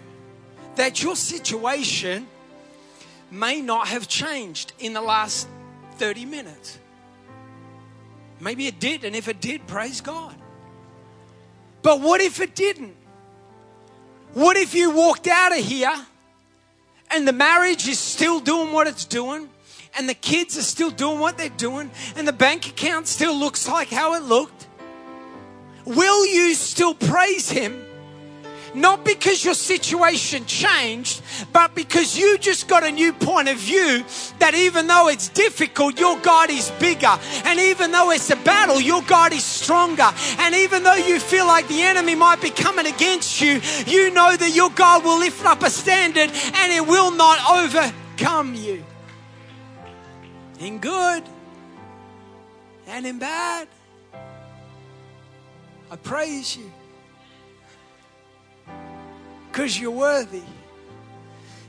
That 0.76 1.02
your 1.02 1.16
situation 1.16 2.26
may 3.30 3.60
not 3.60 3.88
have 3.88 4.08
changed 4.08 4.72
in 4.78 4.92
the 4.92 5.00
last 5.00 5.48
30 5.96 6.24
minutes. 6.24 6.78
Maybe 8.40 8.66
it 8.66 8.78
did, 8.78 9.04
and 9.04 9.16
if 9.16 9.28
it 9.28 9.40
did, 9.40 9.66
praise 9.66 10.00
God. 10.00 10.34
But 11.82 12.00
what 12.00 12.20
if 12.20 12.40
it 12.40 12.54
didn't? 12.54 12.96
What 14.34 14.56
if 14.56 14.74
you 14.74 14.90
walked 14.90 15.26
out 15.26 15.52
of 15.52 15.64
here 15.64 15.94
and 17.10 17.26
the 17.26 17.32
marriage 17.32 17.88
is 17.88 17.98
still 17.98 18.40
doing 18.40 18.72
what 18.72 18.86
it's 18.86 19.04
doing, 19.04 19.48
and 19.96 20.08
the 20.08 20.14
kids 20.14 20.58
are 20.58 20.62
still 20.62 20.90
doing 20.90 21.18
what 21.18 21.38
they're 21.38 21.48
doing, 21.48 21.90
and 22.16 22.28
the 22.28 22.32
bank 22.32 22.68
account 22.68 23.06
still 23.06 23.34
looks 23.34 23.66
like 23.66 23.88
how 23.88 24.14
it 24.14 24.22
looked? 24.22 24.68
Will 25.86 26.26
you 26.26 26.54
still 26.54 26.94
praise 26.94 27.50
Him 27.50 27.87
not 28.74 29.04
because 29.04 29.44
your 29.44 29.54
situation 29.54 30.44
changed, 30.46 31.22
but 31.52 31.74
because 31.74 32.18
you 32.18 32.38
just 32.38 32.68
got 32.68 32.84
a 32.84 32.90
new 32.90 33.12
point 33.12 33.48
of 33.48 33.56
view 33.56 34.04
that 34.38 34.54
even 34.54 34.86
though 34.86 35.08
it's 35.08 35.28
difficult, 35.28 35.98
your 35.98 36.18
God 36.20 36.50
is 36.50 36.70
bigger. 36.72 37.18
And 37.44 37.58
even 37.58 37.92
though 37.92 38.10
it's 38.10 38.30
a 38.30 38.36
battle, 38.36 38.80
your 38.80 39.02
God 39.02 39.32
is 39.32 39.44
stronger. 39.44 40.10
And 40.38 40.54
even 40.54 40.82
though 40.82 40.94
you 40.94 41.20
feel 41.20 41.46
like 41.46 41.68
the 41.68 41.82
enemy 41.82 42.14
might 42.14 42.40
be 42.40 42.50
coming 42.50 42.86
against 42.86 43.40
you, 43.40 43.60
you 43.86 44.10
know 44.10 44.36
that 44.36 44.50
your 44.54 44.70
God 44.70 45.04
will 45.04 45.18
lift 45.18 45.44
up 45.44 45.62
a 45.62 45.70
standard 45.70 46.30
and 46.30 46.72
it 46.72 46.86
will 46.86 47.10
not 47.10 47.38
overcome 47.50 48.54
you. 48.54 48.84
In 50.60 50.78
good 50.78 51.22
and 52.86 53.06
in 53.06 53.18
bad. 53.18 53.68
I 55.90 55.96
praise 55.96 56.54
you 56.56 56.70
because 59.58 59.80
you're 59.80 59.90
worthy. 59.90 60.44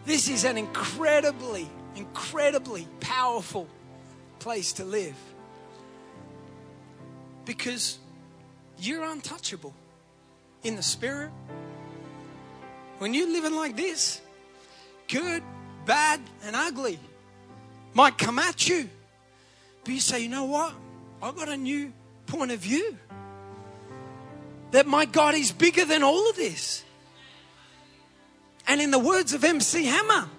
This 0.06 0.30
is 0.30 0.44
an 0.44 0.60
incredibly, 0.60 1.68
incredibly 1.96 2.88
powerful 3.00 3.68
place 4.38 4.74
to 4.74 4.86
live 4.86 5.16
because 7.46 7.98
you're 8.78 9.04
untouchable 9.04 9.74
in 10.62 10.76
the 10.76 10.84
spirit. 10.84 11.32
When 13.00 13.16
you're 13.16 13.28
living 13.28 13.56
like 13.56 13.76
this, 13.76 14.22
good, 15.08 15.42
bad, 15.88 16.22
and 16.44 16.56
ugly 16.56 17.00
might 17.96 18.20
come 18.20 18.38
at 18.38 18.70
you. 18.70 18.88
But 19.84 19.96
you 19.96 20.00
say, 20.00 20.20
you 20.20 20.30
know 20.30 20.46
what? 20.46 20.76
I've 21.24 21.36
got 21.36 21.50
a 21.50 21.58
new 21.58 21.92
point 22.28 22.52
of 22.52 22.60
view. 22.60 22.96
That 24.74 24.86
my 24.86 25.06
God 25.06 25.34
is 25.34 25.52
bigger 25.52 25.86
than 25.86 26.04
all 26.04 26.30
of 26.30 26.36
this. 26.36 26.84
And 28.70 28.80
in 28.80 28.92
the 28.92 29.00
words 29.00 29.34
of 29.34 29.44
MC 29.44 29.86
Hammer, 29.86 30.30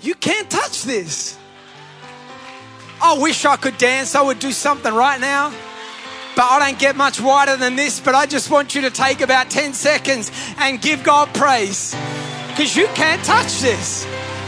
you 0.00 0.14
can't 0.14 0.48
touch 0.48 0.84
this. 0.84 1.36
I 3.02 3.18
wish 3.18 3.44
I 3.44 3.56
could 3.56 3.76
dance. 3.78 4.14
I 4.14 4.22
would 4.22 4.38
do 4.38 4.52
something 4.52 4.94
right 4.94 5.20
now. 5.20 5.52
But 6.36 6.44
I 6.44 6.58
don't 6.60 6.78
get 6.78 6.94
much 6.94 7.20
wider 7.20 7.56
than 7.56 7.74
this. 7.74 7.98
But 7.98 8.14
I 8.14 8.26
just 8.26 8.48
want 8.48 8.76
you 8.76 8.82
to 8.82 8.90
take 8.90 9.20
about 9.22 9.50
10 9.50 9.74
seconds 9.74 10.30
and 10.58 10.80
give 10.80 11.02
God 11.02 11.34
praise. 11.34 11.96
Because 12.46 12.76
you 12.76 12.86
can't 12.94 13.22
touch 13.24 13.58
this. 13.60 14.04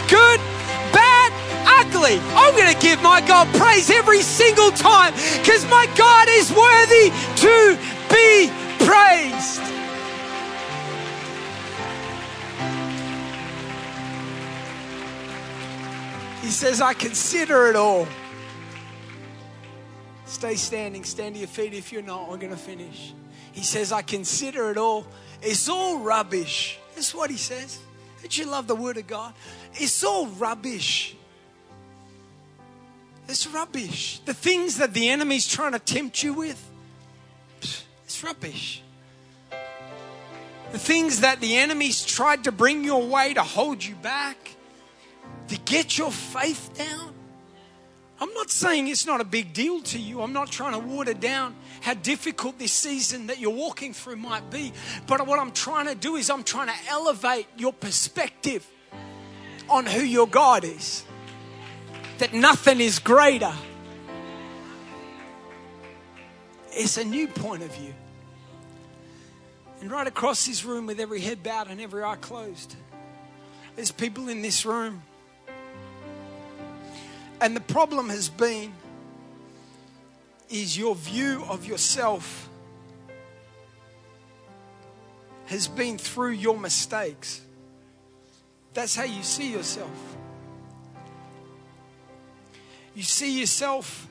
Good, 0.08 0.38
bad, 0.92 1.32
ugly. 1.66 2.20
I'm 2.36 2.54
going 2.56 2.72
to 2.72 2.80
give 2.80 3.02
my 3.02 3.20
God 3.26 3.52
praise 3.56 3.90
every 3.90 4.22
single 4.22 4.70
time. 4.70 5.14
Because 5.40 5.64
my 5.66 5.86
God 5.96 6.28
is 6.30 6.52
worthy 6.52 7.10
to 7.42 7.76
be 8.08 8.52
praised. 8.86 9.79
Says, 16.60 16.82
I 16.82 16.92
consider 16.92 17.68
it 17.68 17.74
all. 17.74 18.06
Stay 20.26 20.56
standing, 20.56 21.04
stand 21.04 21.34
to 21.34 21.38
your 21.38 21.48
feet 21.48 21.72
if 21.72 21.90
you're 21.90 22.02
not. 22.02 22.28
We're 22.28 22.36
going 22.36 22.52
to 22.52 22.58
finish. 22.58 23.14
He 23.52 23.62
says, 23.62 23.92
I 23.92 24.02
consider 24.02 24.70
it 24.70 24.76
all. 24.76 25.06
It's 25.40 25.70
all 25.70 26.00
rubbish. 26.00 26.78
That's 26.94 27.14
what 27.14 27.30
he 27.30 27.38
says. 27.38 27.78
Don't 28.20 28.36
you 28.36 28.44
love 28.44 28.66
the 28.66 28.74
word 28.74 28.98
of 28.98 29.06
God? 29.06 29.32
It's 29.72 30.04
all 30.04 30.26
rubbish. 30.26 31.16
It's 33.26 33.46
rubbish. 33.46 34.20
The 34.26 34.34
things 34.34 34.76
that 34.76 34.92
the 34.92 35.08
enemy's 35.08 35.48
trying 35.48 35.72
to 35.72 35.78
tempt 35.78 36.22
you 36.22 36.34
with, 36.34 36.62
it's 38.04 38.22
rubbish. 38.22 38.82
The 40.72 40.78
things 40.78 41.20
that 41.20 41.40
the 41.40 41.56
enemy's 41.56 42.04
tried 42.04 42.44
to 42.44 42.52
bring 42.52 42.84
your 42.84 43.02
way 43.02 43.32
to 43.32 43.42
hold 43.42 43.82
you 43.82 43.94
back, 43.94 44.36
to 45.50 45.58
get 45.58 45.98
your 45.98 46.10
faith 46.10 46.70
down. 46.74 47.12
I'm 48.20 48.32
not 48.34 48.50
saying 48.50 48.88
it's 48.88 49.06
not 49.06 49.20
a 49.20 49.24
big 49.24 49.52
deal 49.52 49.80
to 49.82 49.98
you. 49.98 50.22
I'm 50.22 50.32
not 50.32 50.50
trying 50.50 50.72
to 50.72 50.78
water 50.78 51.14
down 51.14 51.56
how 51.80 51.94
difficult 51.94 52.58
this 52.58 52.72
season 52.72 53.28
that 53.28 53.40
you're 53.40 53.50
walking 53.50 53.92
through 53.94 54.16
might 54.16 54.50
be. 54.50 54.72
But 55.06 55.26
what 55.26 55.38
I'm 55.38 55.52
trying 55.52 55.86
to 55.86 55.94
do 55.94 56.16
is 56.16 56.28
I'm 56.30 56.44
trying 56.44 56.68
to 56.68 56.74
elevate 56.88 57.46
your 57.56 57.72
perspective 57.72 58.66
on 59.68 59.86
who 59.86 60.02
your 60.02 60.28
God 60.28 60.64
is, 60.64 61.04
that 62.18 62.32
nothing 62.32 62.80
is 62.80 62.98
greater. 62.98 63.52
It's 66.72 66.96
a 66.98 67.04
new 67.04 67.26
point 67.26 67.62
of 67.62 67.74
view. 67.74 67.94
And 69.80 69.90
right 69.90 70.06
across 70.06 70.46
this 70.46 70.64
room, 70.64 70.86
with 70.86 71.00
every 71.00 71.20
head 71.20 71.42
bowed 71.42 71.68
and 71.68 71.80
every 71.80 72.04
eye 72.04 72.16
closed, 72.16 72.76
there's 73.76 73.90
people 73.90 74.28
in 74.28 74.42
this 74.42 74.66
room. 74.66 75.02
And 77.40 77.56
the 77.56 77.60
problem 77.60 78.10
has 78.10 78.28
been 78.28 78.72
is 80.50 80.76
your 80.76 80.94
view 80.94 81.44
of 81.48 81.64
yourself 81.64 82.48
has 85.46 85.66
been 85.66 85.98
through 85.98 86.30
your 86.30 86.56
mistakes. 86.56 87.40
That's 88.72 88.94
how 88.94 89.04
you 89.04 89.22
see 89.22 89.50
yourself. 89.50 89.90
You 92.94 93.02
see 93.02 93.40
yourself 93.40 94.06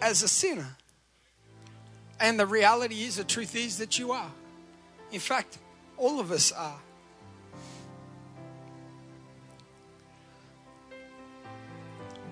as 0.00 0.22
a 0.22 0.28
sinner. 0.28 0.76
And 2.18 2.40
the 2.40 2.46
reality 2.46 3.02
is, 3.02 3.16
the 3.16 3.24
truth 3.24 3.54
is 3.54 3.78
that 3.78 3.98
you 3.98 4.12
are. 4.12 4.30
In 5.12 5.20
fact, 5.20 5.58
all 5.98 6.18
of 6.18 6.30
us 6.30 6.52
are. 6.52 6.80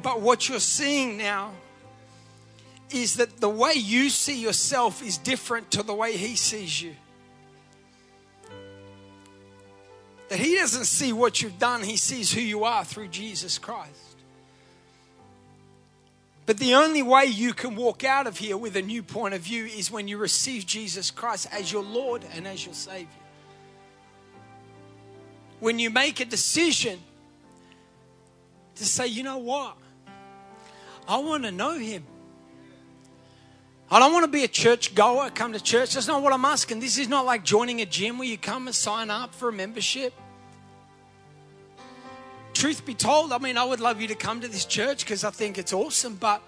But 0.04 0.20
what 0.20 0.50
you're 0.50 0.60
seeing 0.60 1.16
now 1.16 1.52
is 2.90 3.16
that 3.16 3.38
the 3.40 3.48
way 3.48 3.72
you 3.72 4.10
see 4.10 4.38
yourself 4.38 5.02
is 5.02 5.16
different 5.16 5.70
to 5.70 5.82
the 5.82 5.94
way 5.94 6.14
he 6.18 6.36
sees 6.36 6.82
you. 6.82 6.94
That 10.28 10.38
he 10.38 10.56
doesn't 10.56 10.84
see 10.84 11.14
what 11.14 11.40
you've 11.40 11.58
done, 11.58 11.82
he 11.82 11.96
sees 11.96 12.30
who 12.30 12.42
you 12.42 12.64
are 12.64 12.84
through 12.84 13.08
Jesus 13.08 13.56
Christ. 13.56 14.18
But 16.44 16.58
the 16.58 16.74
only 16.74 17.02
way 17.02 17.24
you 17.24 17.54
can 17.54 17.74
walk 17.74 18.04
out 18.04 18.26
of 18.26 18.36
here 18.36 18.58
with 18.58 18.76
a 18.76 18.82
new 18.82 19.02
point 19.02 19.32
of 19.32 19.40
view 19.40 19.64
is 19.64 19.90
when 19.90 20.06
you 20.06 20.18
receive 20.18 20.66
Jesus 20.66 21.10
Christ 21.10 21.48
as 21.50 21.72
your 21.72 21.82
Lord 21.82 22.26
and 22.34 22.46
as 22.46 22.66
your 22.66 22.74
Savior. 22.74 23.08
When 25.60 25.78
you 25.78 25.88
make 25.88 26.20
a 26.20 26.26
decision 26.26 26.98
to 28.74 28.84
say, 28.84 29.06
you 29.06 29.22
know 29.22 29.38
what? 29.38 29.78
I 31.06 31.18
want 31.18 31.44
to 31.44 31.52
know 31.52 31.78
Him. 31.78 32.04
I 33.90 33.98
don't 33.98 34.12
want 34.12 34.24
to 34.24 34.30
be 34.30 34.44
a 34.44 34.48
church 34.48 34.94
goer, 34.94 35.30
come 35.30 35.52
to 35.52 35.60
church. 35.60 35.94
That's 35.94 36.08
not 36.08 36.22
what 36.22 36.32
I'm 36.32 36.44
asking. 36.44 36.80
This 36.80 36.98
is 36.98 37.08
not 37.08 37.26
like 37.26 37.44
joining 37.44 37.80
a 37.80 37.86
gym 37.86 38.18
where 38.18 38.26
you 38.26 38.38
come 38.38 38.66
and 38.66 38.74
sign 38.74 39.10
up 39.10 39.34
for 39.34 39.50
a 39.50 39.52
membership. 39.52 40.12
Truth 42.54 42.86
be 42.86 42.94
told, 42.94 43.32
I 43.32 43.38
mean, 43.38 43.58
I 43.58 43.64
would 43.64 43.80
love 43.80 44.00
you 44.00 44.08
to 44.08 44.14
come 44.14 44.40
to 44.40 44.48
this 44.48 44.64
church 44.64 45.04
because 45.04 45.22
I 45.22 45.30
think 45.30 45.58
it's 45.58 45.72
awesome. 45.72 46.16
But 46.16 46.42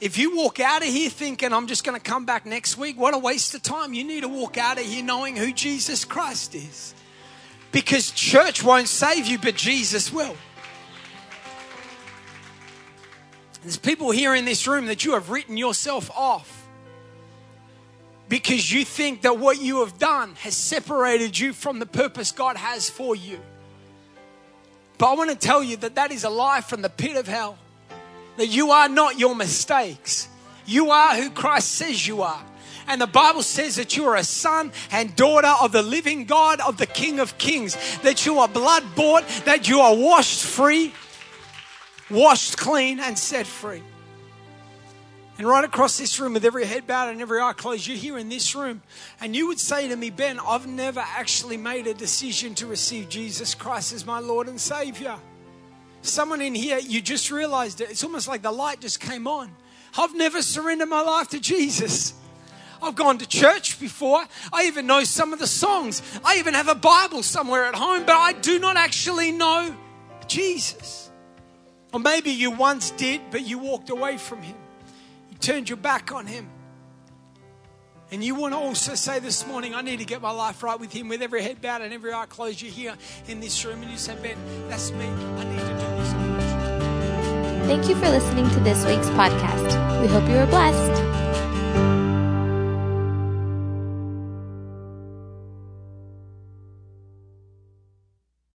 if 0.00 0.18
you 0.18 0.36
walk 0.36 0.58
out 0.58 0.82
of 0.82 0.88
here 0.88 1.08
thinking, 1.10 1.52
I'm 1.52 1.68
just 1.68 1.84
going 1.84 1.98
to 1.98 2.02
come 2.02 2.24
back 2.24 2.44
next 2.44 2.76
week, 2.76 2.98
what 2.98 3.14
a 3.14 3.18
waste 3.18 3.54
of 3.54 3.62
time. 3.62 3.94
You 3.94 4.04
need 4.04 4.22
to 4.22 4.28
walk 4.28 4.58
out 4.58 4.78
of 4.78 4.84
here 4.84 5.04
knowing 5.04 5.36
who 5.36 5.52
Jesus 5.52 6.04
Christ 6.04 6.54
is. 6.54 6.94
Because 7.70 8.10
church 8.10 8.64
won't 8.64 8.88
save 8.88 9.26
you, 9.26 9.38
but 9.38 9.54
Jesus 9.54 10.12
will. 10.12 10.36
There's 13.62 13.76
people 13.76 14.10
here 14.10 14.34
in 14.34 14.44
this 14.44 14.66
room 14.66 14.86
that 14.86 15.04
you 15.04 15.12
have 15.12 15.30
written 15.30 15.56
yourself 15.56 16.10
off 16.10 16.66
because 18.28 18.72
you 18.72 18.84
think 18.84 19.22
that 19.22 19.38
what 19.38 19.60
you 19.60 19.80
have 19.80 19.98
done 19.98 20.34
has 20.36 20.56
separated 20.56 21.38
you 21.38 21.52
from 21.52 21.78
the 21.78 21.86
purpose 21.86 22.32
God 22.32 22.56
has 22.56 22.88
for 22.88 23.14
you. 23.14 23.38
But 24.98 25.12
I 25.12 25.14
want 25.14 25.30
to 25.30 25.36
tell 25.36 25.62
you 25.62 25.76
that 25.78 25.96
that 25.96 26.10
is 26.10 26.24
a 26.24 26.30
lie 26.30 26.60
from 26.60 26.82
the 26.82 26.88
pit 26.88 27.16
of 27.16 27.28
hell. 27.28 27.58
That 28.38 28.46
you 28.46 28.70
are 28.70 28.88
not 28.88 29.18
your 29.18 29.36
mistakes. 29.36 30.28
You 30.64 30.90
are 30.90 31.14
who 31.14 31.30
Christ 31.30 31.72
says 31.72 32.06
you 32.06 32.22
are. 32.22 32.42
And 32.88 33.00
the 33.00 33.06
Bible 33.06 33.42
says 33.42 33.76
that 33.76 33.96
you 33.96 34.06
are 34.06 34.16
a 34.16 34.24
son 34.24 34.72
and 34.90 35.14
daughter 35.14 35.52
of 35.60 35.72
the 35.72 35.82
living 35.82 36.24
God, 36.24 36.60
of 36.60 36.78
the 36.78 36.86
King 36.86 37.20
of 37.20 37.36
Kings, 37.38 37.76
that 37.98 38.26
you 38.26 38.38
are 38.38 38.48
blood 38.48 38.84
bought, 38.96 39.26
that 39.44 39.68
you 39.68 39.80
are 39.80 39.94
washed 39.94 40.42
free, 40.42 40.92
washed 42.10 42.56
clean, 42.56 43.00
and 43.00 43.18
set 43.18 43.46
free. 43.46 43.82
And 45.38 45.46
right 45.46 45.64
across 45.64 45.98
this 45.98 46.20
room, 46.20 46.34
with 46.34 46.44
every 46.44 46.66
head 46.66 46.86
bowed 46.86 47.08
and 47.08 47.20
every 47.20 47.40
eye 47.40 47.54
closed, 47.54 47.86
you're 47.86 47.96
here 47.96 48.18
in 48.18 48.28
this 48.28 48.54
room, 48.54 48.82
and 49.20 49.34
you 49.34 49.46
would 49.46 49.58
say 49.58 49.88
to 49.88 49.96
me, 49.96 50.10
Ben, 50.10 50.38
I've 50.38 50.66
never 50.66 51.00
actually 51.00 51.56
made 51.56 51.86
a 51.86 51.94
decision 51.94 52.54
to 52.56 52.66
receive 52.66 53.08
Jesus 53.08 53.54
Christ 53.54 53.92
as 53.92 54.04
my 54.04 54.18
Lord 54.18 54.46
and 54.48 54.60
Savior. 54.60 55.16
Someone 56.02 56.40
in 56.40 56.54
here, 56.54 56.78
you 56.78 57.00
just 57.00 57.30
realized 57.30 57.80
it. 57.80 57.90
It's 57.90 58.04
almost 58.04 58.28
like 58.28 58.42
the 58.42 58.52
light 58.52 58.80
just 58.80 59.00
came 59.00 59.26
on. 59.26 59.50
I've 59.96 60.14
never 60.14 60.42
surrendered 60.42 60.88
my 60.88 61.02
life 61.02 61.28
to 61.30 61.40
Jesus. 61.40 62.14
I've 62.82 62.96
gone 62.96 63.18
to 63.18 63.26
church 63.26 63.78
before. 63.78 64.24
I 64.52 64.66
even 64.66 64.86
know 64.86 65.04
some 65.04 65.32
of 65.32 65.38
the 65.38 65.46
songs. 65.46 66.02
I 66.24 66.38
even 66.38 66.54
have 66.54 66.68
a 66.68 66.74
Bible 66.74 67.22
somewhere 67.22 67.64
at 67.64 67.74
home, 67.74 68.04
but 68.04 68.16
I 68.16 68.32
do 68.32 68.58
not 68.58 68.76
actually 68.76 69.30
know 69.32 69.74
Jesus. 70.26 71.01
Or 71.92 72.00
maybe 72.00 72.30
you 72.30 72.50
once 72.50 72.90
did, 72.92 73.20
but 73.30 73.46
you 73.46 73.58
walked 73.58 73.90
away 73.90 74.16
from 74.16 74.42
Him. 74.42 74.56
You 75.30 75.36
turned 75.38 75.68
your 75.68 75.76
back 75.76 76.12
on 76.12 76.26
Him. 76.26 76.48
And 78.10 78.22
you 78.22 78.34
want 78.34 78.52
to 78.52 78.58
also 78.58 78.94
say 78.94 79.18
this 79.20 79.46
morning, 79.46 79.74
I 79.74 79.80
need 79.80 79.98
to 79.98 80.04
get 80.04 80.20
my 80.20 80.30
life 80.30 80.62
right 80.62 80.78
with 80.78 80.92
Him, 80.92 81.08
with 81.08 81.22
every 81.22 81.42
head 81.42 81.62
bowed 81.62 81.80
and 81.80 81.94
every 81.94 82.12
eye 82.12 82.26
closed. 82.26 82.60
You're 82.60 82.70
here 82.70 82.94
in 83.26 83.40
this 83.40 83.64
room 83.64 83.80
and 83.82 83.90
you 83.90 83.96
say, 83.96 84.16
Ben, 84.22 84.36
that's 84.68 84.90
me. 84.92 85.06
I 85.06 85.44
need 85.44 85.58
to 85.58 85.66
do 85.66 85.74
this. 85.96 86.12
Thank 87.66 87.88
you 87.88 87.94
for 87.94 88.10
listening 88.10 88.50
to 88.50 88.60
this 88.60 88.84
week's 88.84 89.08
podcast. 89.10 90.02
We 90.02 90.08
hope 90.08 90.28
you 90.28 90.34
were 90.34 90.46
blessed. 90.46 91.02